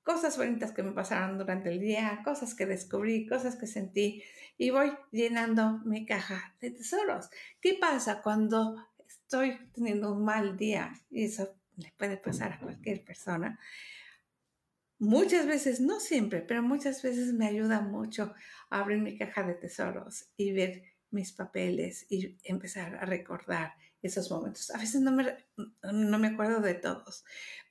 cosas 0.05 0.37
bonitas 0.37 0.71
que 0.71 0.83
me 0.83 0.91
pasaron 0.91 1.37
durante 1.39 1.69
el 1.69 1.79
día, 1.79 2.21
cosas 2.23 2.53
que 2.53 2.67
descubrí, 2.67 3.27
cosas 3.27 3.55
que 3.55 3.65
sentí 3.65 4.23
y 4.55 4.69
voy 4.69 4.93
llenando 5.11 5.79
mi 5.79 6.05
caja 6.05 6.55
de 6.61 6.69
tesoros. 6.69 7.29
¿Qué 7.59 7.73
pasa 7.81 8.21
cuando 8.21 8.77
estoy 9.05 9.57
teniendo 9.73 10.13
un 10.13 10.23
mal 10.23 10.55
día? 10.55 10.93
Y 11.09 11.25
eso 11.25 11.57
le 11.77 11.91
puede 11.97 12.17
pasar 12.17 12.53
a 12.53 12.59
cualquier 12.59 13.03
persona. 13.03 13.59
Muchas 14.99 15.47
veces, 15.47 15.81
no 15.81 15.99
siempre, 15.99 16.41
pero 16.41 16.61
muchas 16.61 17.01
veces 17.01 17.33
me 17.33 17.47
ayuda 17.47 17.81
mucho 17.81 18.31
abrir 18.69 18.99
mi 19.01 19.17
caja 19.17 19.41
de 19.41 19.55
tesoros 19.55 20.29
y 20.37 20.53
ver 20.53 20.83
mis 21.09 21.33
papeles 21.33 22.05
y 22.11 22.37
empezar 22.43 22.95
a 22.97 23.05
recordar 23.05 23.73
esos 24.03 24.29
momentos. 24.29 24.69
A 24.69 24.77
veces 24.77 25.01
no 25.01 25.11
me, 25.11 25.35
no 25.91 26.19
me 26.19 26.27
acuerdo 26.27 26.61
de 26.61 26.75
todos, 26.75 27.25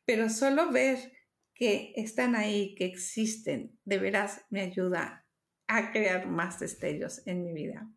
pero 0.05 0.29
solo 0.29 0.73
ver 0.73 1.12
que 1.54 1.92
están 1.96 2.34
ahí, 2.34 2.74
que 2.74 2.84
existen, 2.84 3.78
de 3.84 3.98
veras 3.98 4.44
me 4.50 4.60
ayuda 4.60 5.24
a 5.66 5.92
crear 5.92 6.26
más 6.26 6.60
destellos 6.60 7.26
en 7.26 7.44
mi 7.44 7.52
vida. 7.52 7.88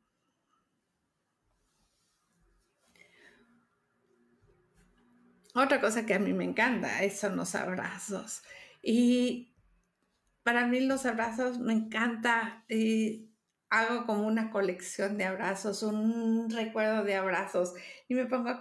Otra 5.55 5.81
cosa 5.81 6.05
que 6.05 6.13
a 6.13 6.19
mí 6.19 6.33
me 6.33 6.43
encanta 6.43 6.89
son 7.09 7.35
los 7.35 7.55
abrazos. 7.55 8.43
Y 8.83 9.55
para 10.43 10.67
mí 10.67 10.81
los 10.81 11.05
abrazos 11.07 11.57
me 11.57 11.73
encanta 11.73 12.63
y 12.69 13.31
hago 13.69 14.05
como 14.05 14.27
una 14.27 14.51
colección 14.51 15.17
de 15.17 15.25
abrazos, 15.25 15.83
un 15.83 16.49
recuerdo 16.49 17.03
de 17.03 17.15
abrazos 17.15 17.73
y 18.07 18.13
me 18.13 18.27
pongo 18.27 18.49
a, 18.49 18.59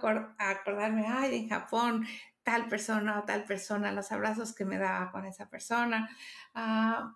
acordarme, 0.49 1.05
ay, 1.07 1.35
en 1.35 1.49
Japón 1.49 2.05
tal 2.47 2.69
persona 2.69 3.19
o 3.19 3.25
tal 3.25 3.43
persona, 3.43 3.91
los 3.91 4.09
abrazos 4.13 4.55
que 4.55 4.63
me 4.63 4.77
daba 4.77 5.11
con 5.11 5.25
esa 5.25 5.49
persona. 5.49 6.09
Ah, 6.53 7.13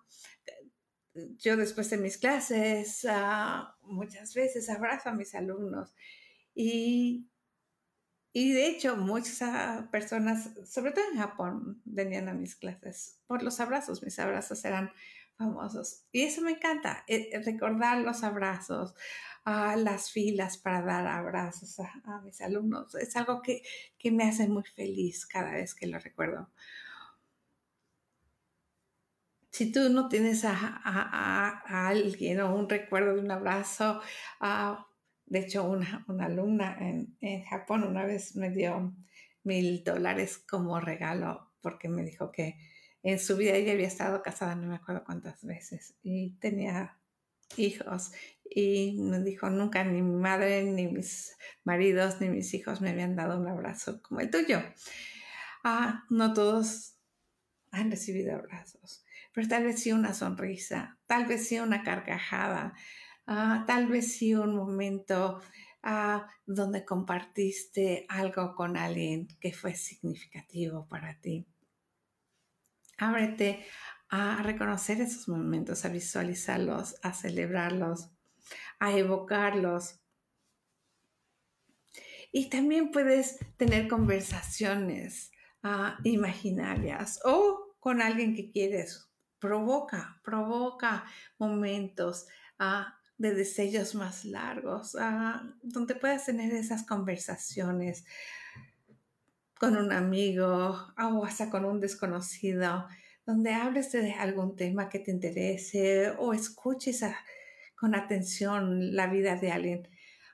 yo 1.14 1.56
después 1.56 1.88
de 1.88 1.96
mis 1.96 2.18
clases 2.18 3.06
ah, 3.08 3.74
muchas 3.80 4.34
veces 4.34 4.68
abrazo 4.68 5.08
a 5.08 5.14
mis 5.14 5.34
alumnos 5.34 5.94
y, 6.54 7.30
y 8.34 8.52
de 8.52 8.66
hecho 8.66 8.98
muchas 8.98 9.40
ah, 9.40 9.88
personas, 9.90 10.50
sobre 10.66 10.92
todo 10.92 11.06
en 11.10 11.18
Japón, 11.18 11.80
venían 11.86 12.28
a 12.28 12.34
mis 12.34 12.54
clases 12.54 13.18
por 13.26 13.42
los 13.42 13.58
abrazos. 13.58 14.02
Mis 14.02 14.18
abrazos 14.18 14.62
eran 14.66 14.92
famosos. 15.38 16.04
Y 16.12 16.24
eso 16.24 16.42
me 16.42 16.50
encanta, 16.50 17.04
eh, 17.08 17.40
recordar 17.42 18.02
los 18.02 18.22
abrazos, 18.22 18.94
a 19.44 19.76
las 19.76 20.10
filas 20.10 20.56
para 20.58 20.82
dar 20.82 21.06
abrazos 21.06 21.80
a, 21.80 22.20
mis 22.24 22.40
alumnos. 22.40 22.94
Es 22.94 23.16
algo 23.16 23.42
que, 23.42 23.62
me 24.10 24.24
hace 24.24 24.48
muy 24.48 24.64
feliz 24.64 25.26
cada 25.26 25.52
vez 25.52 25.74
que 25.74 25.86
lo 25.86 25.98
recuerdo. 25.98 26.48
Si 29.50 29.70
tú 29.70 29.90
no 29.90 30.08
tienes 30.08 30.44
a, 30.44 31.62
alguien 31.88 32.40
o 32.40 32.54
un 32.54 32.68
recuerdo 32.68 33.14
de 33.14 33.20
un 33.20 33.30
abrazo, 33.30 34.00
de 35.26 35.38
hecho 35.38 35.64
una, 35.64 36.04
alumna 36.20 36.76
en, 36.80 37.16
en 37.20 37.44
Japón 37.44 37.84
una 37.84 38.04
vez 38.04 38.36
me 38.36 38.50
dio 38.50 38.94
mil 39.44 39.82
dólares 39.82 40.38
como 40.38 40.80
regalo 40.80 41.52
porque 41.60 41.88
me 41.88 42.02
dijo 42.04 42.30
que 42.30 42.56
en 43.02 43.18
su 43.18 43.36
vida 43.36 43.54
ella 43.54 43.72
había 43.72 43.88
estado 43.88 44.22
casada 44.22 44.54
no 44.54 44.68
me 44.68 44.76
acuerdo 44.76 45.04
cuántas 45.04 45.44
veces 45.44 45.94
y 46.02 46.30
tenía 46.38 46.98
hijos 47.56 48.12
y 48.54 49.00
me 49.00 49.20
dijo 49.20 49.50
nunca 49.50 49.84
ni 49.84 50.02
mi 50.02 50.16
madre 50.16 50.64
ni 50.64 50.88
mis 50.88 51.36
maridos 51.64 52.20
ni 52.20 52.28
mis 52.28 52.52
hijos 52.54 52.80
me 52.80 52.90
habían 52.90 53.16
dado 53.16 53.38
un 53.38 53.48
abrazo 53.48 54.02
como 54.02 54.20
el 54.20 54.30
tuyo. 54.30 54.62
Ah, 55.64 56.04
no 56.10 56.32
todos 56.32 56.96
han 57.70 57.90
recibido 57.90 58.34
abrazos, 58.34 59.04
pero 59.32 59.48
tal 59.48 59.64
vez 59.64 59.82
sí 59.82 59.92
una 59.92 60.12
sonrisa, 60.12 60.98
tal 61.06 61.26
vez 61.26 61.48
sí 61.48 61.58
una 61.58 61.82
carcajada, 61.82 62.74
ah, 63.26 63.64
tal 63.66 63.86
vez 63.86 64.12
sí 64.12 64.34
un 64.34 64.54
momento 64.54 65.40
ah, 65.82 66.28
donde 66.44 66.84
compartiste 66.84 68.04
algo 68.08 68.54
con 68.54 68.76
alguien 68.76 69.28
que 69.40 69.52
fue 69.52 69.74
significativo 69.74 70.86
para 70.88 71.18
ti. 71.20 71.46
Ábrete 72.98 73.64
a 74.10 74.42
reconocer 74.42 75.00
esos 75.00 75.26
momentos, 75.28 75.86
a 75.86 75.88
visualizarlos, 75.88 76.96
a 77.02 77.14
celebrarlos, 77.14 78.11
a 78.82 78.90
evocarlos. 78.98 80.00
Y 82.32 82.50
también 82.50 82.90
puedes 82.90 83.38
tener 83.56 83.86
conversaciones 83.86 85.30
ah, 85.62 85.98
imaginarias 86.02 87.20
o 87.24 87.76
con 87.78 88.02
alguien 88.02 88.34
que 88.34 88.50
quieres. 88.50 89.08
Provoca, 89.38 90.20
provoca 90.24 91.04
momentos 91.38 92.26
ah, 92.58 92.98
de 93.18 93.34
deseos 93.34 93.94
más 93.94 94.24
largos, 94.24 94.96
ah, 94.98 95.44
donde 95.62 95.94
puedas 95.94 96.26
tener 96.26 96.52
esas 96.52 96.84
conversaciones 96.84 98.04
con 99.60 99.76
un 99.76 99.92
amigo 99.92 100.92
o 100.98 101.24
hasta 101.24 101.50
con 101.50 101.64
un 101.64 101.78
desconocido, 101.78 102.88
donde 103.24 103.54
hables 103.54 103.92
de 103.92 104.12
algún 104.14 104.56
tema 104.56 104.88
que 104.88 104.98
te 104.98 105.12
interese 105.12 106.10
o 106.18 106.32
escuches 106.32 107.04
con 107.82 107.96
atención 107.96 108.94
la 108.94 109.08
vida 109.08 109.34
de 109.34 109.50
alguien. 109.50 109.88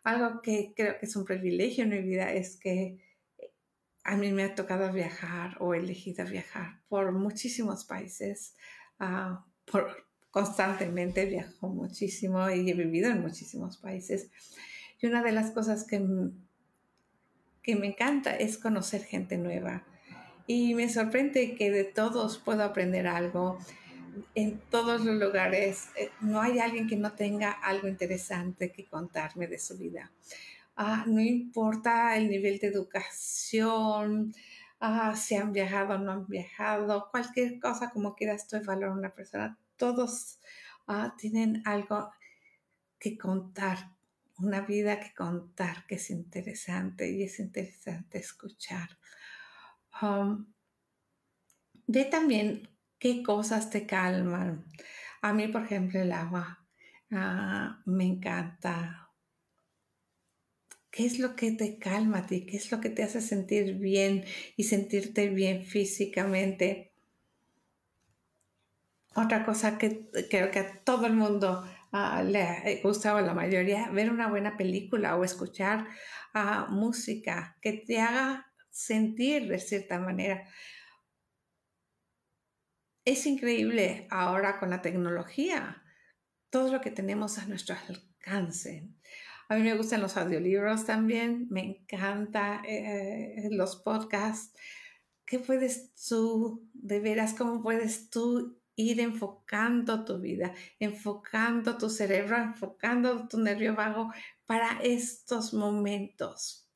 Algo 0.05 0.43
que 0.43 0.75
creo 0.77 0.99
que 0.99 1.07
es 1.07 1.17
un 1.17 1.25
privilegio 1.25 1.85
en 1.85 1.91
mi 1.91 2.03
vida 2.03 2.31
es 2.31 2.59
que 2.59 2.99
a 4.05 4.19
mí 4.19 4.33
me 4.33 4.45
ha 4.45 4.55
tocado 4.55 4.93
viajar 4.93 5.57
o 5.59 5.73
he 5.73 5.79
elegido 5.79 6.27
viajar 6.27 6.83
por 6.91 7.11
muchísimos 7.13 7.87
países. 7.87 8.55
Ah, 8.99 9.47
por, 9.65 10.07
constantemente 10.31 11.25
viajo 11.25 11.69
muchísimo 11.69 12.51
y 12.51 12.69
he 12.69 12.75
vivido 12.75 13.11
en 13.11 13.23
muchísimos 13.23 13.79
países. 13.79 14.31
Y 15.01 15.07
una 15.07 15.23
de 15.23 15.33
las 15.33 15.51
cosas 15.53 15.87
que 15.87 16.07
que 17.63 17.77
me 17.77 17.87
encanta 17.87 18.37
es 18.37 18.59
conocer 18.59 19.05
gente 19.05 19.39
nueva. 19.39 19.87
Y 20.47 20.75
me 20.75 20.91
sorprende 20.91 21.55
que 21.55 21.71
de 21.71 21.85
todos 21.85 22.37
puedo 22.37 22.63
aprender 22.63 23.07
algo. 23.07 23.59
En 24.35 24.59
todos 24.71 25.05
los 25.05 25.17
lugares 25.17 25.89
eh, 25.97 26.11
no 26.21 26.41
hay 26.41 26.59
alguien 26.59 26.89
que 26.89 26.97
no 26.97 27.13
tenga 27.13 27.51
algo 27.51 27.89
interesante 27.89 28.73
que 28.73 28.87
contarme 28.87 29.47
de 29.47 29.59
su 29.59 29.77
vida. 29.77 30.11
Ah, 30.77 31.05
no 31.07 31.21
importa 31.21 32.17
el 32.17 32.29
nivel 32.29 32.59
de 32.59 32.69
educación, 32.69 34.35
ah, 34.81 35.17
si 35.17 35.35
han 35.35 35.53
viajado 35.53 35.95
o 35.95 35.99
no 35.99 36.13
han 36.13 36.27
viajado, 36.27 37.09
cualquier 37.11 37.59
cosa 37.59 37.91
como 37.91 38.15
quieras 38.15 38.47
tú 38.47 38.57
valorar 38.65 38.91
a 38.91 38.95
una 38.95 39.15
persona, 39.15 39.59
todos 39.77 40.39
ah, 40.87 41.15
tienen 41.19 41.63
algo 41.65 42.11
que 42.99 43.19
contar 43.19 43.99
una 44.39 44.61
vida 44.61 45.01
que 45.01 45.13
contar, 45.15 45.87
que 45.87 45.97
es 45.97 46.11
interesante 46.11 47.11
y 47.11 47.25
es 47.25 47.39
interesante 47.41 48.19
escuchar. 48.19 48.89
Um, 50.01 50.53
ve 51.87 52.05
también 52.05 52.69
qué 52.99 53.23
cosas 53.23 53.71
te 53.71 53.87
calman. 53.87 54.67
A 55.23 55.33
mí, 55.33 55.49
por 55.49 55.65
ejemplo, 55.65 56.01
el 56.01 56.13
agua 56.13 56.67
ah, 57.13 57.83
me 57.87 58.05
encanta. 58.05 59.11
¿Qué 60.91 61.07
es 61.07 61.19
lo 61.19 61.37
que 61.37 61.53
te 61.53 61.79
calma 61.79 62.19
a 62.19 62.27
ti? 62.27 62.47
¿Qué 62.47 62.57
es 62.57 62.73
lo 62.73 62.81
que 62.81 62.91
te 62.91 63.03
hace 63.03 63.21
sentir 63.21 63.75
bien 63.75 64.25
y 64.57 64.65
sentirte 64.65 65.29
bien 65.29 65.65
físicamente? 65.65 66.93
Otra 69.15 69.45
cosa 69.45 69.79
que 69.79 70.09
creo 70.31 70.51
que 70.51 70.59
a 70.61 70.81
todo 70.85 71.07
el 71.07 71.15
mundo 71.15 71.65
uh, 71.93 72.23
le 72.25 72.81
gusta 72.83 73.21
la 73.21 73.35
mayoría 73.35 73.91
ver 73.91 74.11
una 74.11 74.29
buena 74.29 74.57
película 74.57 75.17
o 75.17 75.25
escuchar 75.25 75.87
ah, 76.35 76.67
música 76.71 77.57
que 77.61 77.73
te 77.73 78.01
haga 78.01 78.53
sentir 78.71 79.49
de 79.49 79.59
cierta 79.59 79.99
manera. 79.99 80.49
Es 83.09 83.25
increíble 83.25 84.07
ahora 84.11 84.61
con 84.61 84.69
la 84.69 84.83
tecnología, 84.83 85.83
todo 86.51 86.71
lo 86.71 86.83
que 86.83 86.91
tenemos 86.91 87.39
a 87.39 87.47
nuestro 87.47 87.75
alcance. 87.75 88.87
A 89.49 89.57
mí 89.57 89.63
me 89.63 89.75
gustan 89.79 90.03
los 90.03 90.19
audiolibros 90.19 90.85
también, 90.85 91.47
me 91.49 91.63
encanta 91.65 92.61
eh, 92.69 93.49
los 93.51 93.77
podcasts. 93.77 94.55
¿Qué 95.25 95.39
puedes 95.39 95.95
tú, 95.95 96.69
de 96.75 97.01
veras, 97.01 97.33
cómo 97.33 97.63
puedes 97.63 98.11
tú 98.11 98.61
ir 98.77 99.01
enfocando 99.01 100.05
tu 100.05 100.21
vida, 100.21 100.53
enfocando 100.79 101.79
tu 101.79 101.89
cerebro, 101.89 102.37
enfocando 102.37 103.27
tu 103.27 103.39
nervio 103.39 103.75
vago 103.75 104.13
para 104.45 104.81
estos 104.83 105.55
momentos 105.55 106.69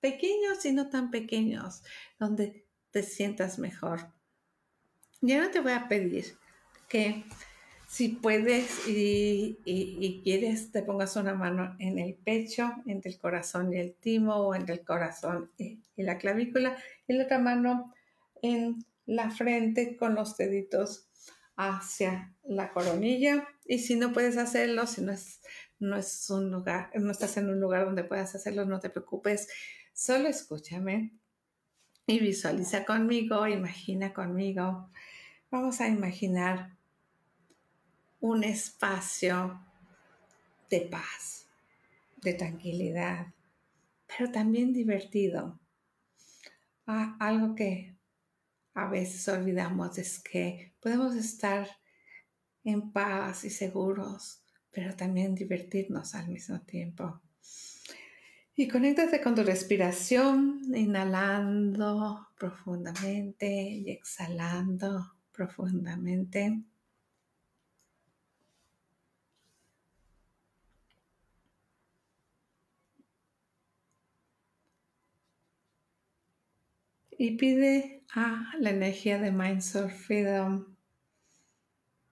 pequeños 0.00 0.66
y 0.66 0.72
no 0.72 0.90
tan 0.90 1.10
pequeños, 1.10 1.82
donde 2.18 2.68
te 2.90 3.02
sientas 3.02 3.58
mejor. 3.58 4.17
Ya 5.20 5.42
no 5.42 5.50
te 5.50 5.60
voy 5.60 5.72
a 5.72 5.88
pedir 5.88 6.36
que 6.88 7.24
si 7.88 8.08
puedes 8.08 8.86
y, 8.86 10.20
quieres, 10.22 10.70
te 10.70 10.82
pongas 10.82 11.16
una 11.16 11.34
mano 11.34 11.74
en 11.78 11.98
el 11.98 12.14
pecho, 12.14 12.70
entre 12.86 13.10
el 13.10 13.18
corazón 13.18 13.72
y 13.72 13.78
el 13.78 13.94
timo, 13.94 14.34
o 14.34 14.54
entre 14.54 14.74
el 14.74 14.84
corazón 14.84 15.50
y, 15.56 15.80
y 15.96 16.02
la 16.02 16.18
clavícula, 16.18 16.76
y 17.06 17.14
la 17.14 17.24
otra 17.24 17.38
mano 17.38 17.94
en 18.42 18.84
la 19.06 19.30
frente 19.30 19.96
con 19.96 20.14
los 20.14 20.36
deditos 20.36 21.08
hacia 21.56 22.34
la 22.44 22.70
coronilla. 22.70 23.48
Y 23.66 23.80
si 23.80 23.96
no 23.96 24.12
puedes 24.12 24.36
hacerlo, 24.36 24.86
si 24.86 25.00
no 25.00 25.12
es, 25.12 25.40
no 25.78 25.96
es 25.96 26.30
un 26.30 26.50
lugar, 26.50 26.90
no 26.94 27.10
estás 27.10 27.36
en 27.38 27.48
un 27.48 27.60
lugar 27.60 27.84
donde 27.84 28.04
puedas 28.04 28.34
hacerlo, 28.34 28.64
no 28.64 28.80
te 28.80 28.90
preocupes. 28.90 29.48
Solo 29.92 30.28
escúchame 30.28 31.12
y 32.06 32.20
visualiza 32.20 32.84
conmigo, 32.84 33.46
imagina 33.46 34.12
conmigo. 34.12 34.90
Vamos 35.50 35.80
a 35.80 35.88
imaginar 35.88 36.76
un 38.20 38.44
espacio 38.44 39.58
de 40.68 40.82
paz, 40.82 41.46
de 42.18 42.34
tranquilidad, 42.34 43.28
pero 44.06 44.30
también 44.30 44.74
divertido. 44.74 45.58
Ah, 46.86 47.16
algo 47.18 47.54
que 47.54 47.96
a 48.74 48.90
veces 48.90 49.26
olvidamos 49.26 49.96
es 49.96 50.18
que 50.18 50.74
podemos 50.80 51.14
estar 51.16 51.66
en 52.64 52.92
paz 52.92 53.44
y 53.44 53.50
seguros, 53.50 54.42
pero 54.70 54.94
también 54.96 55.34
divertirnos 55.34 56.14
al 56.14 56.28
mismo 56.28 56.60
tiempo. 56.60 57.22
Y 58.54 58.68
conéctate 58.68 59.22
con 59.22 59.34
tu 59.34 59.42
respiración, 59.42 60.60
inhalando 60.74 62.28
profundamente 62.36 63.48
y 63.48 63.90
exhalando 63.90 65.17
profundamente. 65.38 66.64
Y 77.16 77.36
pide 77.36 78.02
a 78.14 78.52
la 78.58 78.70
energía 78.70 79.18
de 79.18 79.30
Mind 79.30 79.62
Freedom, 79.62 80.76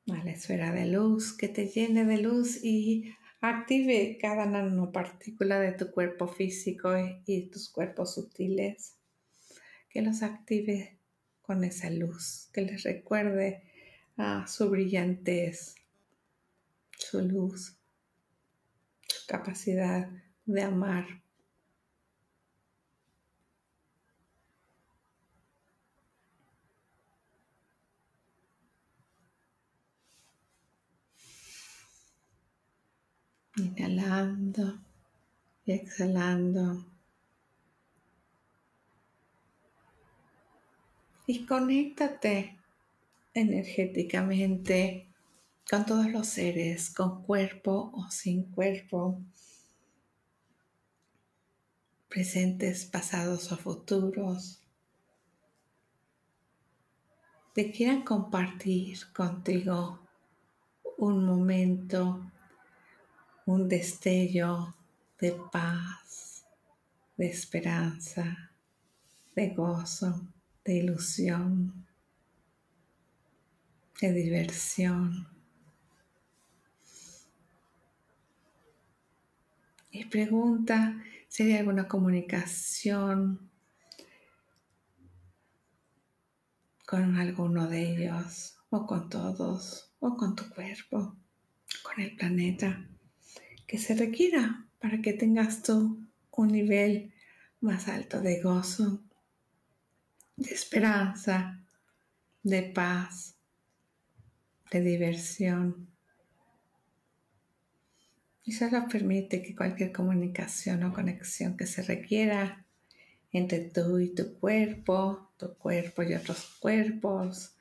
a 0.08 0.24
la 0.24 0.30
esfera 0.30 0.70
de 0.70 0.86
luz, 0.86 1.36
que 1.36 1.48
te 1.48 1.66
llene 1.66 2.04
de 2.04 2.18
luz 2.18 2.62
y 2.62 3.12
Active 3.40 4.18
cada 4.20 4.46
nanopartícula 4.46 5.60
de 5.60 5.72
tu 5.72 5.92
cuerpo 5.92 6.26
físico 6.26 6.90
y 7.26 7.48
tus 7.50 7.68
cuerpos 7.68 8.14
sutiles. 8.14 8.96
Que 9.90 10.02
los 10.02 10.22
active 10.22 10.95
con 11.46 11.62
esa 11.62 11.88
luz, 11.90 12.48
que 12.52 12.62
les 12.62 12.82
recuerde 12.82 13.62
a 14.16 14.46
su 14.48 14.68
brillantez, 14.68 15.76
su 16.98 17.20
luz, 17.20 17.76
su 19.08 19.26
capacidad 19.28 20.08
de 20.44 20.62
amar. 20.62 21.06
Inhalando 33.56 34.84
y 35.64 35.72
exhalando. 35.72 36.95
Y 41.26 41.44
conéctate 41.44 42.56
energéticamente 43.34 45.08
con 45.68 45.84
todos 45.84 46.10
los 46.10 46.28
seres, 46.28 46.90
con 46.90 47.22
cuerpo 47.24 47.90
o 47.94 48.10
sin 48.10 48.44
cuerpo, 48.44 49.20
presentes, 52.08 52.84
pasados 52.84 53.50
o 53.50 53.56
futuros, 53.56 54.62
que 57.54 57.72
quieran 57.72 58.02
compartir 58.02 59.12
contigo 59.12 60.00
un 60.98 61.24
momento 61.24 62.30
un 63.46 63.68
destello 63.68 64.74
de 65.20 65.38
paz, 65.52 66.44
de 67.16 67.28
esperanza, 67.28 68.50
de 69.36 69.50
gozo, 69.50 70.26
de 70.66 70.74
ilusión, 70.74 71.86
de 74.00 74.12
diversión. 74.12 75.28
Y 79.90 80.04
pregunta 80.06 81.02
si 81.28 81.44
hay 81.44 81.54
alguna 81.54 81.86
comunicación 81.88 83.50
con 86.84 87.16
alguno 87.16 87.68
de 87.68 87.92
ellos, 87.92 88.58
o 88.70 88.86
con 88.86 89.08
todos, 89.08 89.92
o 90.00 90.16
con 90.16 90.36
tu 90.36 90.48
cuerpo, 90.50 91.16
con 91.82 92.00
el 92.00 92.14
planeta 92.16 92.88
que 93.66 93.78
se 93.78 93.94
requiera 93.94 94.66
para 94.80 95.00
que 95.00 95.12
tengas 95.12 95.62
tú 95.62 96.06
un 96.30 96.48
nivel 96.48 97.12
más 97.60 97.88
alto 97.88 98.20
de 98.20 98.42
gozo, 98.42 99.02
de 100.36 100.54
esperanza, 100.54 101.64
de 102.42 102.62
paz, 102.62 103.36
de 104.70 104.80
diversión. 104.80 105.88
Y 108.44 108.52
solo 108.52 108.86
permite 108.88 109.42
que 109.42 109.56
cualquier 109.56 109.92
comunicación 109.92 110.84
o 110.84 110.92
conexión 110.92 111.56
que 111.56 111.66
se 111.66 111.82
requiera 111.82 112.64
entre 113.32 113.60
tú 113.60 113.98
y 113.98 114.14
tu 114.14 114.38
cuerpo, 114.38 115.32
tu 115.36 115.54
cuerpo 115.56 116.02
y 116.02 116.14
otros 116.14 116.56
cuerpos, 116.60 117.56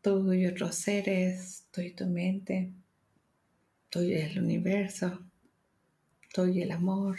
tú 0.00 0.32
y 0.32 0.46
otros 0.46 0.74
seres, 0.76 1.66
tú 1.70 1.80
y 1.80 1.92
tu 1.92 2.06
mente, 2.06 2.72
tú 3.90 4.00
y 4.00 4.14
el 4.14 4.38
universo, 4.38 5.20
tú 6.32 6.46
y 6.46 6.62
el 6.62 6.72
amor, 6.72 7.18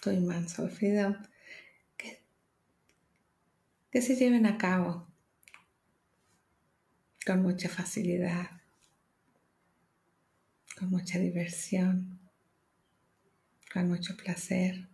tú 0.00 0.10
y 0.10 0.20
Manso 0.20 0.68
Freedom, 0.68 1.16
que, 1.16 1.33
que 3.94 4.02
se 4.02 4.16
lleven 4.16 4.44
a 4.44 4.58
cabo 4.58 5.06
con 7.24 7.42
mucha 7.42 7.68
facilidad, 7.68 8.50
con 10.76 10.90
mucha 10.90 11.20
diversión, 11.20 12.18
con 13.72 13.88
mucho 13.88 14.16
placer. 14.16 14.88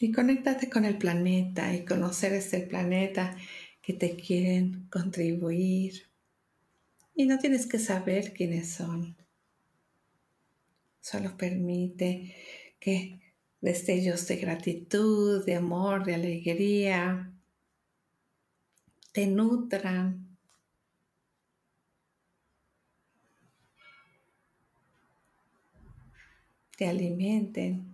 y 0.00 0.10
conéctate 0.10 0.68
con 0.68 0.84
el 0.84 0.98
planeta 0.98 1.72
y 1.74 1.84
conocer 1.84 2.32
este 2.32 2.60
planeta 2.60 3.36
que 3.82 3.92
te 3.92 4.16
quieren 4.16 4.88
contribuir. 4.90 6.10
Y 7.14 7.26
no 7.26 7.38
tienes 7.38 7.66
que 7.66 7.78
saber 7.78 8.32
quiénes 8.32 8.70
son. 8.70 9.21
Solo 11.02 11.36
permite 11.36 12.34
que 12.80 13.20
destellos 13.60 14.26
de 14.26 14.36
gratitud, 14.36 15.44
de 15.44 15.56
amor, 15.56 16.04
de 16.06 16.14
alegría, 16.14 17.30
te 19.12 19.26
nutran. 19.26 20.38
Te 26.78 26.88
alimenten 26.88 27.92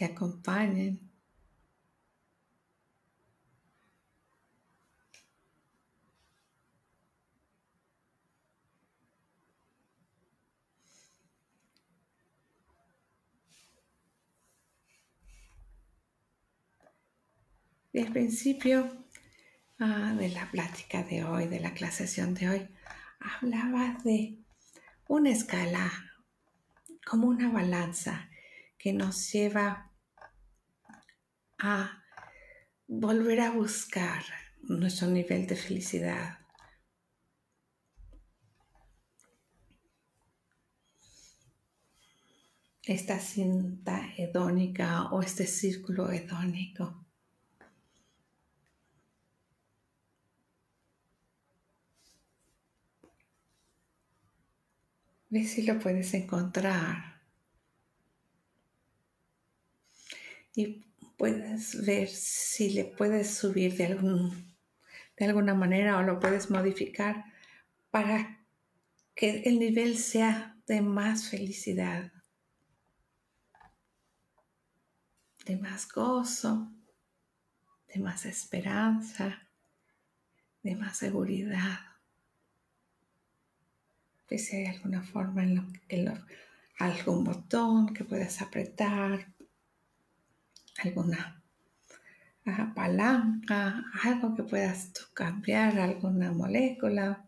te 0.00 0.06
acompañen. 0.06 1.09
Al 17.92 18.12
principio 18.12 19.04
ah, 19.80 20.14
de 20.16 20.28
la 20.28 20.48
plática 20.52 21.02
de 21.02 21.24
hoy, 21.24 21.48
de 21.48 21.58
la 21.58 21.74
clase 21.74 22.06
de 22.06 22.48
hoy, 22.48 22.68
hablaba 23.18 23.98
de 24.04 24.38
una 25.08 25.30
escala 25.30 25.90
como 27.04 27.26
una 27.26 27.50
balanza 27.50 28.30
que 28.78 28.92
nos 28.92 29.32
lleva 29.32 29.90
a 31.58 32.04
volver 32.86 33.40
a 33.40 33.50
buscar 33.50 34.22
nuestro 34.62 35.08
nivel 35.08 35.48
de 35.48 35.56
felicidad. 35.56 36.38
Esta 42.84 43.18
cinta 43.18 44.14
hedónica 44.16 45.10
o 45.10 45.22
este 45.22 45.46
círculo 45.48 46.12
hedónico. 46.12 47.09
Ve 55.30 55.44
si 55.44 55.62
lo 55.62 55.78
puedes 55.78 56.12
encontrar. 56.14 57.22
Y 60.54 60.84
puedes 61.16 61.84
ver 61.86 62.08
si 62.08 62.70
le 62.70 62.84
puedes 62.84 63.34
subir 63.34 63.76
de, 63.76 63.86
algún, 63.86 64.56
de 65.16 65.24
alguna 65.26 65.54
manera 65.54 65.98
o 65.98 66.02
lo 66.02 66.18
puedes 66.18 66.50
modificar 66.50 67.24
para 67.90 68.44
que 69.14 69.42
el 69.42 69.58
nivel 69.60 69.98
sea 69.98 70.56
de 70.66 70.80
más 70.80 71.28
felicidad, 71.28 72.12
de 75.44 75.56
más 75.56 75.86
gozo, 75.86 76.72
de 77.86 78.00
más 78.00 78.24
esperanza, 78.24 79.48
de 80.62 80.74
más 80.74 80.96
seguridad. 80.96 81.89
Pues 84.30 84.52
hay 84.52 84.66
alguna 84.66 85.02
forma 85.02 85.42
en 85.42 85.56
lo 85.56 85.64
que 85.88 86.14
algún 86.78 87.24
botón 87.24 87.92
que 87.92 88.04
puedas 88.04 88.40
apretar, 88.40 89.26
alguna 90.84 91.42
palanca, 92.72 93.84
algo 94.04 94.36
que 94.36 94.44
puedas 94.44 94.92
cambiar, 95.14 95.80
alguna 95.80 96.30
molécula. 96.30 97.26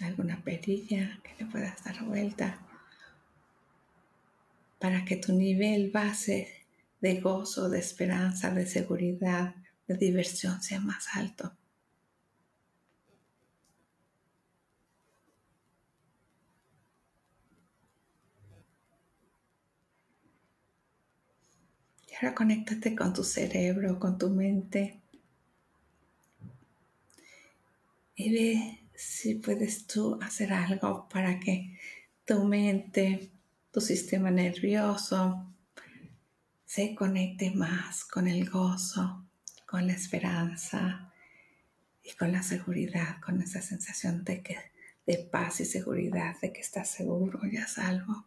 alguna 0.00 0.42
perilla 0.42 1.20
que 1.22 1.42
le 1.42 1.50
puedas 1.50 1.82
dar 1.82 2.04
vuelta 2.04 2.58
para 4.78 5.06
que 5.06 5.16
tu 5.16 5.32
nivel 5.32 5.90
base 5.90 6.66
de 7.00 7.20
gozo, 7.20 7.70
de 7.70 7.78
esperanza, 7.78 8.50
de 8.50 8.66
seguridad, 8.66 9.54
de 9.86 9.96
diversión 9.96 10.62
sea 10.62 10.80
más 10.80 11.08
alto. 11.14 11.52
Y 22.08 22.14
ahora 22.14 22.34
conéctate 22.34 22.94
con 22.96 23.12
tu 23.12 23.22
cerebro, 23.22 23.98
con 23.98 24.18
tu 24.18 24.30
mente. 24.30 25.00
Y 28.14 28.32
ve 28.32 28.80
si 28.94 29.34
puedes 29.34 29.86
tú 29.86 30.18
hacer 30.22 30.52
algo 30.52 31.06
para 31.08 31.38
que 31.38 31.78
tu 32.24 32.44
mente, 32.44 33.30
tu 33.70 33.80
sistema 33.80 34.30
nervioso, 34.30 35.52
se 36.64 36.94
conecte 36.94 37.50
más 37.52 38.04
con 38.04 38.26
el 38.26 38.48
gozo, 38.48 39.25
con 39.66 39.86
la 39.86 39.92
esperanza 39.92 41.12
y 42.02 42.12
con 42.14 42.32
la 42.32 42.42
seguridad, 42.42 43.20
con 43.20 43.42
esa 43.42 43.60
sensación 43.60 44.24
de, 44.24 44.42
que, 44.42 44.56
de 45.06 45.18
paz 45.18 45.60
y 45.60 45.64
seguridad, 45.64 46.40
de 46.40 46.52
que 46.52 46.60
estás 46.60 46.88
seguro 46.88 47.40
y 47.50 47.56
a 47.56 47.66
salvo. 47.66 48.26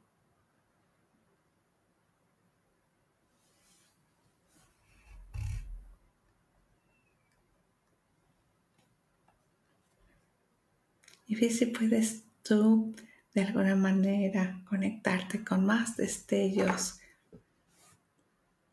Y 11.25 11.35
ve 11.35 11.49
si 11.51 11.67
puedes 11.67 12.23
tú 12.43 12.95
de 13.33 13.41
alguna 13.41 13.75
manera 13.75 14.61
conectarte 14.67 15.43
con 15.45 15.65
más 15.65 15.95
destellos 15.95 16.99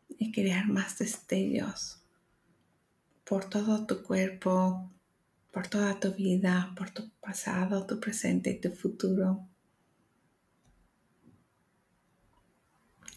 y 0.08 0.32
crear 0.32 0.66
más 0.66 0.98
destellos 0.98 2.05
por 3.26 3.50
todo 3.50 3.86
tu 3.86 4.04
cuerpo, 4.04 4.92
por 5.50 5.66
toda 5.66 5.98
tu 5.98 6.12
vida, 6.12 6.72
por 6.76 6.90
tu 6.90 7.10
pasado, 7.20 7.84
tu 7.84 7.98
presente 7.98 8.50
y 8.50 8.60
tu 8.60 8.70
futuro. 8.70 9.48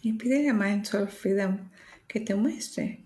Y 0.01 0.13
pide 0.13 0.49
a 0.49 0.53
Mindful 0.53 1.07
Freedom 1.09 1.69
que 2.07 2.21
te 2.21 2.33
muestre 2.33 3.05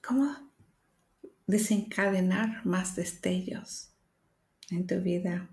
cómo 0.00 0.52
desencadenar 1.46 2.64
más 2.64 2.94
destellos 2.94 3.92
en 4.70 4.86
tu 4.86 5.00
vida. 5.00 5.50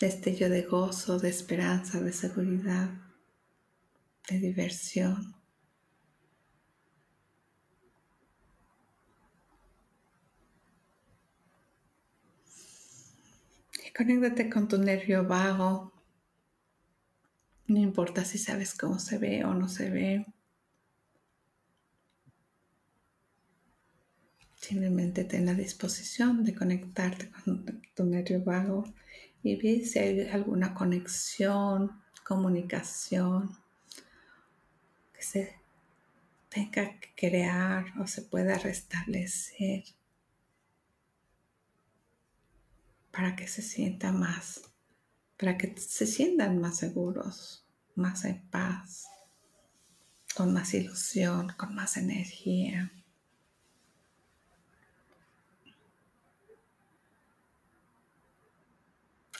Destello 0.00 0.50
de 0.50 0.62
gozo, 0.62 1.20
de 1.20 1.28
esperanza, 1.28 2.00
de 2.00 2.12
seguridad, 2.12 3.03
de 4.28 4.38
diversión. 4.38 5.34
Y 13.84 13.92
conéctate 13.92 14.48
con 14.48 14.68
tu 14.68 14.78
nervio 14.78 15.26
vago. 15.26 15.92
No 17.66 17.78
importa 17.78 18.24
si 18.24 18.38
sabes 18.38 18.74
cómo 18.74 18.98
se 18.98 19.18
ve 19.18 19.44
o 19.44 19.54
no 19.54 19.68
se 19.68 19.90
ve. 19.90 20.26
Simplemente 24.56 25.24
ten 25.24 25.44
la 25.44 25.52
disposición 25.52 26.42
de 26.42 26.54
conectarte 26.54 27.30
con 27.30 27.82
tu 27.94 28.04
nervio 28.04 28.42
vago 28.42 28.84
y 29.42 29.56
ver 29.56 29.84
si 29.84 29.98
hay 29.98 30.20
alguna 30.28 30.72
conexión, 30.72 32.02
comunicación 32.24 33.63
se 35.24 35.56
tenga 36.48 36.98
que 37.00 37.12
crear 37.16 37.86
o 38.00 38.06
se 38.06 38.22
pueda 38.22 38.58
restablecer 38.58 39.84
para 43.10 43.34
que 43.34 43.48
se 43.48 43.62
sienta 43.62 44.12
más, 44.12 44.62
para 45.38 45.56
que 45.56 45.76
se 45.76 46.06
sientan 46.06 46.60
más 46.60 46.78
seguros, 46.78 47.64
más 47.94 48.24
en 48.24 48.40
paz, 48.50 49.06
con 50.36 50.52
más 50.52 50.74
ilusión, 50.74 51.52
con 51.56 51.74
más 51.74 51.96
energía. 51.96 52.92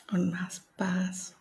con 0.07 0.30
más 0.30 0.61
paz. 0.76 1.35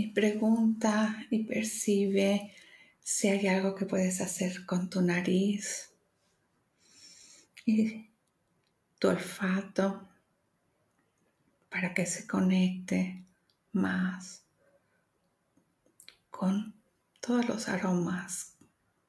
Y 0.00 0.06
pregunta 0.06 1.26
y 1.28 1.44
percibe 1.44 2.54
si 3.02 3.28
hay 3.28 3.48
algo 3.48 3.74
que 3.74 3.84
puedes 3.84 4.22
hacer 4.22 4.64
con 4.64 4.88
tu 4.88 5.02
nariz 5.02 5.92
y 7.66 8.08
tu 8.98 9.08
olfato 9.08 10.08
para 11.68 11.92
que 11.92 12.06
se 12.06 12.26
conecte 12.26 13.26
más 13.72 14.42
con 16.30 16.74
todos 17.20 17.46
los 17.46 17.68
aromas 17.68 18.56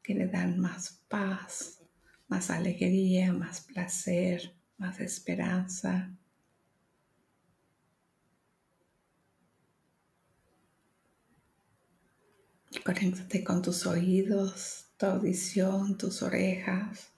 que 0.03 0.13
le 0.13 0.27
dan 0.27 0.59
más 0.59 0.99
paz, 1.07 1.79
más 2.27 2.49
alegría, 2.49 3.31
más 3.31 3.61
placer, 3.61 4.53
más 4.77 4.99
esperanza. 4.99 6.11
Conéctate 12.79 13.43
con 13.43 13.61
tus 13.61 13.85
oídos, 13.85 14.85
tu 14.97 15.05
audición, 15.05 15.97
tus 15.97 16.21
orejas. 16.23 17.11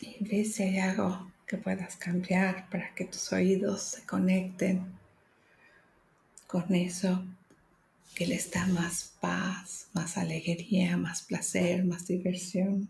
Y 0.00 0.22
ve 0.24 0.44
si 0.44 0.64
hay 0.64 0.78
algo 0.78 1.30
que 1.46 1.56
puedas 1.56 1.96
cambiar 1.96 2.68
para 2.68 2.94
que 2.94 3.04
tus 3.04 3.32
oídos 3.32 3.82
se 3.82 4.04
conecten 4.04 4.98
con 6.46 6.74
eso 6.74 7.24
que 8.14 8.26
les 8.26 8.50
da 8.50 8.66
más 8.66 9.14
paz, 9.20 9.88
más 9.92 10.16
alegría, 10.18 10.96
más 10.96 11.22
placer, 11.22 11.84
más 11.84 12.06
diversión. 12.06 12.88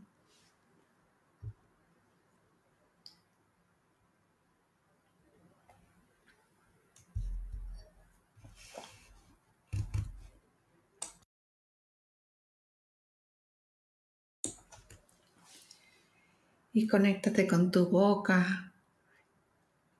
Y 16.74 16.86
conéctate 16.86 17.46
con 17.46 17.70
tu 17.70 17.86
boca, 17.88 18.72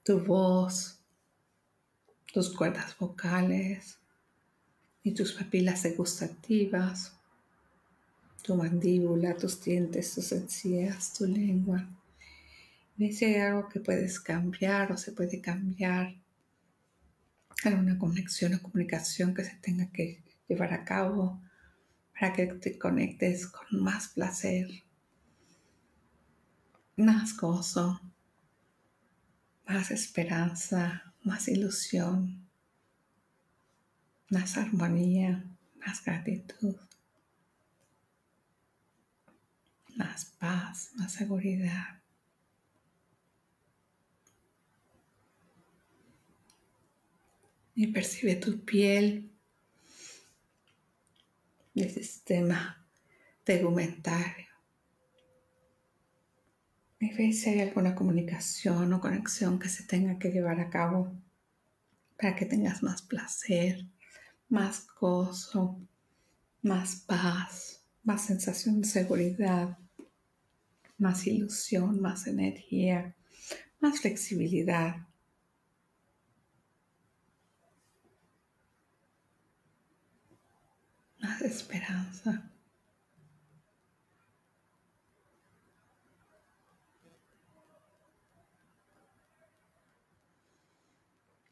tu 0.02 0.20
voz, 0.20 0.98
tus 2.32 2.50
cuerdas 2.54 2.94
vocales, 2.98 3.98
y 5.04 5.12
tus 5.12 5.34
papilas 5.34 5.82
degustativas, 5.82 7.12
tu 8.42 8.56
mandíbula, 8.56 9.36
tus 9.36 9.62
dientes, 9.62 10.14
tus 10.14 10.32
encías, 10.32 11.12
tu 11.12 11.26
lengua. 11.26 11.86
Ve 12.96 13.12
si 13.12 13.26
hay 13.26 13.34
algo 13.36 13.68
que 13.68 13.80
puedes 13.80 14.18
cambiar 14.18 14.90
o 14.92 14.96
se 14.96 15.12
puede 15.12 15.40
cambiar, 15.42 16.14
alguna 17.64 17.98
conexión 17.98 18.54
o 18.54 18.62
comunicación 18.62 19.34
que 19.34 19.44
se 19.44 19.56
tenga 19.56 19.90
que 19.92 20.22
llevar 20.48 20.72
a 20.72 20.84
cabo 20.84 21.40
para 22.12 22.32
que 22.32 22.46
te 22.46 22.78
conectes 22.78 23.46
con 23.46 23.82
más 23.82 24.08
placer, 24.08 24.83
más 26.96 27.36
gozo, 27.36 28.00
más 29.66 29.90
esperanza, 29.90 31.14
más 31.22 31.48
ilusión, 31.48 32.48
más 34.30 34.56
armonía, 34.56 35.44
más 35.76 36.04
gratitud, 36.04 36.76
más 39.96 40.24
paz, 40.38 40.90
más 40.96 41.12
seguridad. 41.12 42.02
Y 47.76 47.88
percibe 47.88 48.36
tu 48.36 48.64
piel, 48.64 49.32
el 51.74 51.90
sistema 51.90 52.86
tegumentario. 53.42 54.43
Y 57.04 57.12
ve 57.12 57.34
si 57.34 57.50
hay 57.50 57.60
alguna 57.60 57.94
comunicación 57.94 58.90
o 58.94 58.98
conexión 58.98 59.58
que 59.58 59.68
se 59.68 59.82
tenga 59.84 60.18
que 60.18 60.30
llevar 60.30 60.58
a 60.58 60.70
cabo 60.70 61.12
para 62.16 62.34
que 62.34 62.46
tengas 62.46 62.82
más 62.82 63.02
placer, 63.02 63.84
más 64.48 64.86
gozo, 64.98 65.78
más 66.62 66.96
paz, 66.96 67.82
más 68.04 68.24
sensación 68.24 68.80
de 68.80 68.88
seguridad, 68.88 69.76
más 70.96 71.26
ilusión, 71.26 72.00
más 72.00 72.26
energía, 72.26 73.14
más 73.80 74.00
flexibilidad. 74.00 75.06
Más 81.20 81.42
esperanza. 81.42 82.53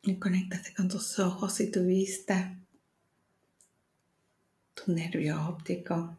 Y 0.02 0.16
conéctate 0.16 0.74
con 0.74 0.88
tus 0.88 1.18
ojos 1.20 1.60
y 1.60 1.70
tu 1.70 1.84
vista 1.84 2.58
tu 4.74 4.92
nervio 4.92 5.48
óptico. 5.48 6.16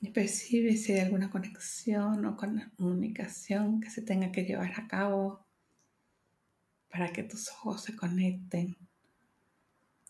Y 0.00 0.10
percibe 0.10 0.76
si 0.76 0.92
hay 0.92 1.00
alguna 1.00 1.30
conexión 1.30 2.24
o 2.24 2.36
comunicación 2.36 3.80
que 3.80 3.90
se 3.90 4.02
tenga 4.02 4.32
que 4.32 4.44
llevar 4.44 4.72
a 4.80 4.88
cabo 4.88 5.44
para 6.90 7.12
que 7.12 7.22
tus 7.22 7.48
ojos 7.48 7.82
se 7.82 7.94
conecten 7.94 8.76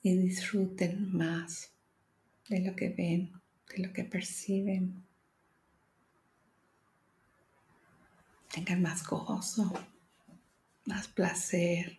y 0.03 0.17
disfruten 0.17 1.13
más 1.13 1.73
de 2.49 2.61
lo 2.61 2.77
que 2.77 2.91
ven, 2.91 3.33
de 3.75 3.87
lo 3.87 3.93
que 3.93 4.05
perciben. 4.05 5.10
Tengan 8.53 8.83
más 8.83 9.07
gozo, 9.07 9.73
más 10.85 11.07
placer, 11.09 11.99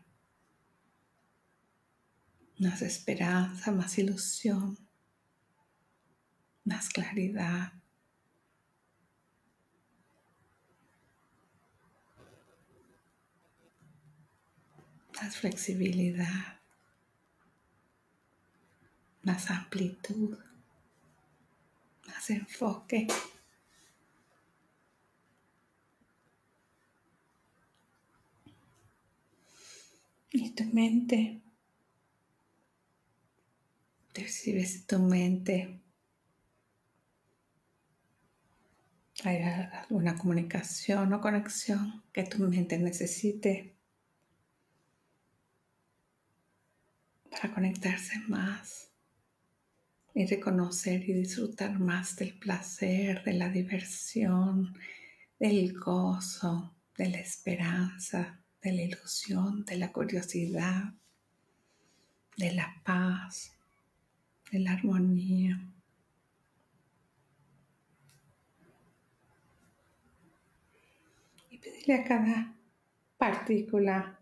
más 2.59 2.81
esperanza, 2.81 3.71
más 3.71 3.97
ilusión, 3.97 4.77
más 6.65 6.89
claridad. 6.89 7.73
Más 15.21 15.37
flexibilidad, 15.37 16.59
más 19.21 19.51
amplitud, 19.51 20.35
más 22.07 22.29
enfoque. 22.31 23.07
Y 30.31 30.51
tu 30.51 30.63
mente 30.65 31.41
Percibes 34.13 34.85
tu 34.87 34.99
mente. 34.99 35.79
Hay 39.23 39.37
alguna 39.37 40.17
comunicación 40.17 41.13
o 41.13 41.21
conexión 41.21 42.03
que 42.11 42.23
tu 42.23 42.39
mente 42.39 42.77
necesite 42.77 43.75
para 47.29 47.53
conectarse 47.53 48.19
más 48.27 48.89
y 50.13 50.25
reconocer 50.25 51.07
y 51.07 51.13
disfrutar 51.13 51.79
más 51.79 52.17
del 52.17 52.37
placer, 52.37 53.23
de 53.23 53.33
la 53.33 53.47
diversión, 53.47 54.73
del 55.39 55.71
gozo, 55.79 56.75
de 56.97 57.09
la 57.09 57.19
esperanza, 57.19 58.40
de 58.61 58.73
la 58.73 58.81
ilusión, 58.81 59.65
de 59.65 59.77
la 59.77 59.91
curiosidad, 59.91 60.93
de 62.37 62.53
la 62.53 62.81
paz 62.83 63.51
de 64.51 64.59
la 64.59 64.73
armonía. 64.73 65.59
Y 71.49 71.57
pedirle 71.57 71.95
a 71.95 72.03
cada 72.03 72.55
partícula, 73.17 74.19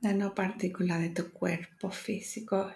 nanopartícula 0.00 0.98
de 0.98 1.10
tu 1.10 1.30
cuerpo 1.30 1.90
físico 1.90 2.72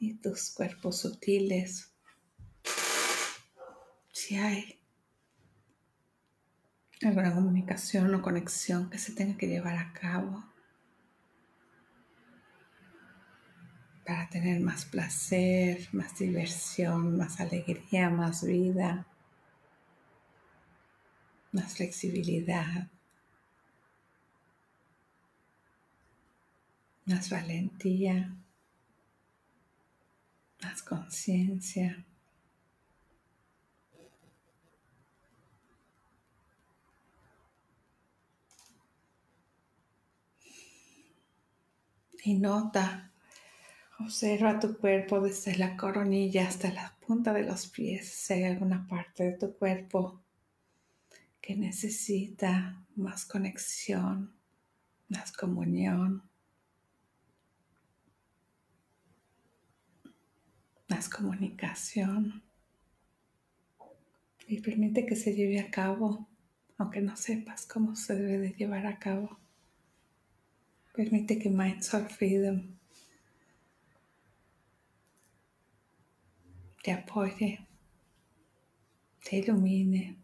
y 0.00 0.14
tus 0.14 0.50
cuerpos 0.50 0.98
sutiles, 0.98 1.92
si 4.12 4.36
hay 4.36 4.77
alguna 7.06 7.34
comunicación 7.34 8.14
o 8.14 8.22
conexión 8.22 8.90
que 8.90 8.98
se 8.98 9.12
tenga 9.12 9.36
que 9.36 9.46
llevar 9.46 9.76
a 9.76 9.92
cabo 9.92 10.44
para 14.04 14.28
tener 14.30 14.60
más 14.60 14.84
placer, 14.86 15.86
más 15.92 16.18
diversión, 16.18 17.16
más 17.16 17.40
alegría, 17.40 18.08
más 18.10 18.42
vida, 18.42 19.06
más 21.52 21.74
flexibilidad, 21.74 22.88
más 27.04 27.30
valentía, 27.30 28.34
más 30.62 30.82
conciencia. 30.82 32.07
Y 42.28 42.34
nota 42.34 43.10
Observa 44.00 44.60
tu 44.60 44.76
cuerpo 44.76 45.18
desde 45.18 45.56
la 45.56 45.78
coronilla 45.78 46.46
hasta 46.46 46.70
la 46.70 46.94
punta 47.06 47.32
de 47.32 47.42
los 47.42 47.68
pies. 47.68 48.06
Si 48.06 48.34
hay 48.34 48.44
alguna 48.44 48.86
parte 48.86 49.24
de 49.24 49.32
tu 49.32 49.56
cuerpo 49.56 50.22
que 51.40 51.56
necesita 51.56 52.84
más 52.96 53.24
conexión, 53.24 54.34
más 55.08 55.32
comunión, 55.32 56.22
más 60.88 61.08
comunicación. 61.08 62.42
Y 64.46 64.60
permite 64.60 65.06
que 65.06 65.16
se 65.16 65.34
lleve 65.34 65.60
a 65.60 65.70
cabo, 65.70 66.28
aunque 66.76 67.00
no 67.00 67.16
sepas 67.16 67.64
cómo 67.64 67.96
se 67.96 68.14
debe 68.16 68.38
de 68.38 68.52
llevar 68.52 68.86
a 68.86 68.98
cabo. 68.98 69.47
Permite 70.98 71.38
que 71.38 71.48
Mindful 71.48 72.08
Freedom 72.08 72.60
te 76.82 76.90
apoye, 76.90 77.60
te 79.22 79.36
ilumine, 79.36 80.16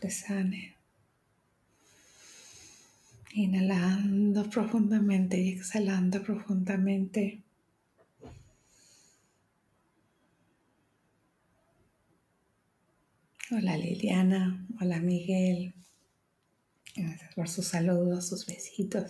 te 0.00 0.10
sane. 0.10 0.76
Inhalando 3.34 4.50
profundamente 4.50 5.40
y 5.40 5.50
exhalando 5.50 6.20
profundamente. 6.20 7.40
Hola 13.52 13.76
Liliana, 13.76 14.66
hola 14.80 14.98
Miguel. 14.98 15.74
Gracias 16.96 17.34
por 17.36 17.48
sus 17.48 17.66
saludos, 17.68 18.26
sus 18.26 18.44
besitos. 18.46 19.04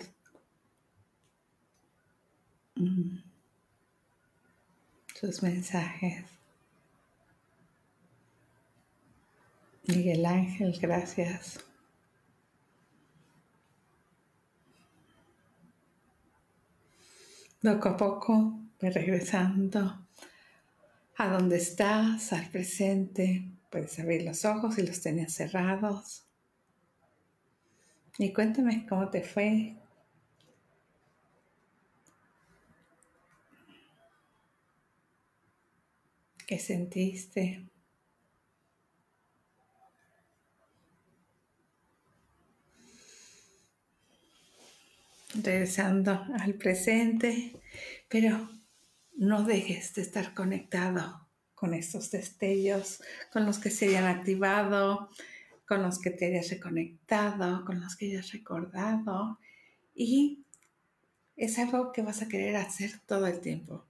Sus 5.15 5.43
mensajes. 5.43 6.25
Miguel 9.87 10.25
Ángel, 10.27 10.79
gracias. 10.81 11.59
Poco 17.63 17.89
a 17.91 17.97
poco 17.97 18.59
regresando 18.81 20.07
a 21.17 21.29
donde 21.29 21.59
estás, 21.59 22.33
al 22.33 22.51
presente. 22.51 23.49
Puedes 23.71 23.99
abrir 23.99 24.23
los 24.23 24.45
ojos 24.45 24.75
si 24.75 24.87
los 24.87 25.01
tenías 25.01 25.33
cerrados. 25.33 26.25
Y 28.19 28.33
cuéntame 28.33 28.87
cómo 28.87 29.09
te 29.09 29.23
fue. 29.23 29.77
¿Qué 36.53 36.59
sentiste? 36.59 37.65
regresando 45.33 46.27
al 46.39 46.53
presente, 46.57 47.59
pero 48.07 48.51
no 49.17 49.45
dejes 49.45 49.95
de 49.95 50.03
estar 50.03 50.35
conectado 50.35 51.27
con 51.55 51.73
estos 51.73 52.11
destellos, 52.11 53.01
con 53.33 53.47
los 53.47 53.59
que 53.59 53.71
se 53.71 53.89
hayan 53.89 54.05
activado, 54.05 55.09
con 55.67 55.81
los 55.81 55.99
que 55.99 56.11
te 56.11 56.27
hayas 56.27 56.51
reconectado, 56.51 57.65
con 57.65 57.81
los 57.81 57.97
que 57.97 58.11
hayas 58.11 58.31
recordado. 58.31 59.39
Y 59.95 60.45
es 61.35 61.59
algo 61.59 61.93
que 61.93 62.03
vas 62.03 62.21
a 62.21 62.29
querer 62.29 62.57
hacer 62.57 63.01
todo 63.07 63.27
el 63.27 63.41
tiempo. 63.41 63.87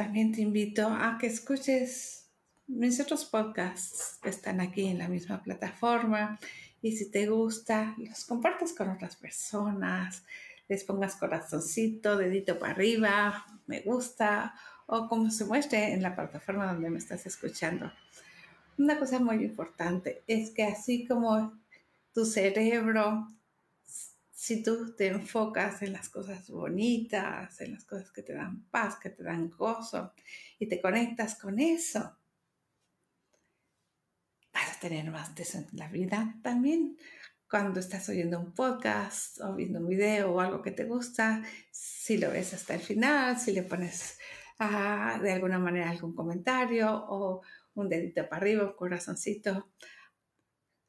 También 0.00 0.32
te 0.32 0.40
invito 0.40 0.88
a 0.88 1.18
que 1.18 1.26
escuches 1.26 2.30
mis 2.66 2.98
otros 3.00 3.26
podcasts 3.26 4.18
que 4.22 4.30
están 4.30 4.62
aquí 4.62 4.86
en 4.86 4.96
la 4.96 5.08
misma 5.08 5.42
plataforma 5.42 6.38
y 6.80 6.96
si 6.96 7.10
te 7.10 7.26
gusta, 7.26 7.94
los 7.98 8.24
compartas 8.24 8.72
con 8.72 8.88
otras 8.88 9.16
personas, 9.16 10.24
les 10.68 10.84
pongas 10.84 11.16
corazoncito, 11.16 12.16
dedito 12.16 12.58
para 12.58 12.72
arriba, 12.72 13.44
me 13.66 13.82
gusta 13.82 14.54
o 14.86 15.06
como 15.06 15.30
se 15.30 15.44
muestre 15.44 15.92
en 15.92 16.00
la 16.02 16.16
plataforma 16.16 16.72
donde 16.72 16.88
me 16.88 16.98
estás 16.98 17.26
escuchando. 17.26 17.92
Una 18.78 18.98
cosa 18.98 19.18
muy 19.18 19.44
importante 19.44 20.22
es 20.26 20.48
que 20.48 20.62
así 20.62 21.06
como 21.06 21.60
tu 22.14 22.24
cerebro, 22.24 23.28
si 24.40 24.62
tú 24.62 24.94
te 24.96 25.08
enfocas 25.08 25.82
en 25.82 25.92
las 25.92 26.08
cosas 26.08 26.48
bonitas, 26.48 27.60
en 27.60 27.74
las 27.74 27.84
cosas 27.84 28.10
que 28.10 28.22
te 28.22 28.32
dan 28.32 28.62
paz, 28.70 28.96
que 28.96 29.10
te 29.10 29.22
dan 29.22 29.50
gozo 29.50 30.14
y 30.58 30.66
te 30.66 30.80
conectas 30.80 31.34
con 31.34 31.58
eso, 31.60 32.16
vas 34.50 34.76
a 34.76 34.80
tener 34.80 35.10
más 35.10 35.34
de 35.34 35.42
eso 35.42 35.58
en 35.58 35.66
la 35.72 35.88
vida 35.88 36.36
también. 36.42 36.96
Cuando 37.50 37.80
estás 37.80 38.08
oyendo 38.08 38.40
un 38.40 38.54
podcast 38.54 39.42
o 39.42 39.54
viendo 39.54 39.78
un 39.78 39.88
video 39.88 40.32
o 40.32 40.40
algo 40.40 40.62
que 40.62 40.70
te 40.70 40.84
gusta, 40.84 41.42
si 41.70 42.16
lo 42.16 42.30
ves 42.30 42.54
hasta 42.54 42.72
el 42.72 42.80
final, 42.80 43.38
si 43.38 43.52
le 43.52 43.62
pones 43.64 44.18
ah, 44.58 45.20
de 45.22 45.32
alguna 45.32 45.58
manera 45.58 45.90
algún 45.90 46.14
comentario 46.14 46.90
o 46.90 47.42
un 47.74 47.90
dedito 47.90 48.26
para 48.26 48.40
arriba, 48.40 48.64
un 48.64 48.72
corazoncito, 48.72 49.68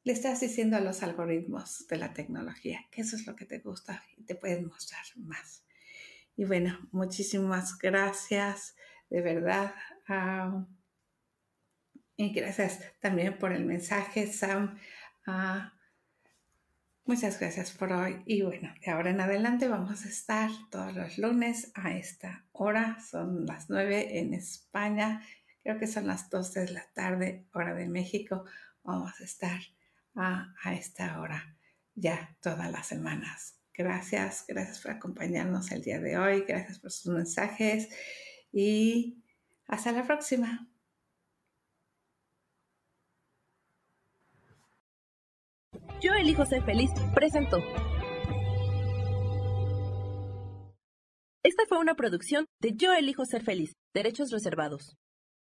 le 0.04 0.12
estás 0.12 0.40
diciendo 0.40 0.76
a 0.76 0.80
los 0.80 1.02
algoritmos 1.02 1.86
de 1.88 1.96
la 1.96 2.12
tecnología 2.12 2.86
que 2.90 3.02
eso 3.02 3.16
es 3.16 3.26
lo 3.26 3.36
que 3.36 3.44
te 3.44 3.58
gusta 3.58 4.02
y 4.16 4.24
te 4.24 4.34
pueden 4.34 4.66
mostrar 4.66 5.04
más. 5.16 5.64
Y 6.36 6.44
bueno, 6.44 6.78
muchísimas 6.90 7.78
gracias, 7.78 8.74
de 9.10 9.20
verdad. 9.20 9.74
Y 12.16 12.32
gracias 12.32 12.80
también 13.00 13.38
por 13.38 13.52
el 13.52 13.64
mensaje, 13.64 14.26
Sam. 14.26 14.78
Ah, 15.26 15.74
muchas 17.04 17.38
gracias 17.38 17.70
por 17.70 17.92
hoy. 17.92 18.22
Y 18.26 18.42
bueno, 18.42 18.74
de 18.84 18.90
ahora 18.90 19.10
en 19.10 19.20
adelante 19.20 19.68
vamos 19.68 20.04
a 20.04 20.08
estar 20.08 20.50
todos 20.70 20.94
los 20.94 21.18
lunes 21.18 21.70
a 21.74 21.96
esta 21.96 22.44
hora. 22.52 22.98
Son 23.00 23.46
las 23.46 23.70
9 23.70 24.18
en 24.18 24.34
España. 24.34 25.22
Creo 25.62 25.78
que 25.78 25.86
son 25.86 26.08
las 26.08 26.28
12 26.28 26.60
de 26.60 26.72
la 26.72 26.86
tarde, 26.92 27.46
hora 27.52 27.74
de 27.74 27.86
México. 27.86 28.44
Vamos 28.82 29.20
a 29.20 29.24
estar 29.24 29.60
a, 30.14 30.54
a 30.62 30.74
esta 30.74 31.20
hora 31.20 31.56
ya 31.94 32.36
todas 32.40 32.70
las 32.70 32.86
semanas. 32.86 33.58
Gracias, 33.74 34.44
gracias 34.46 34.80
por 34.80 34.92
acompañarnos 34.92 35.72
el 35.72 35.82
día 35.82 35.98
de 35.98 36.18
hoy. 36.18 36.44
Gracias 36.46 36.78
por 36.78 36.90
sus 36.90 37.12
mensajes. 37.12 37.88
Y 38.52 39.22
hasta 39.66 39.92
la 39.92 40.04
próxima. 40.04 40.68
Yo 46.00 46.12
elijo 46.14 46.44
ser 46.44 46.64
feliz 46.64 46.90
presentó. 47.14 47.58
Esta 51.44 51.64
fue 51.68 51.78
una 51.78 51.94
producción 51.94 52.46
de 52.60 52.74
Yo 52.76 52.92
elijo 52.92 53.24
ser 53.24 53.42
feliz, 53.42 53.72
derechos 53.94 54.30
reservados. 54.30 54.96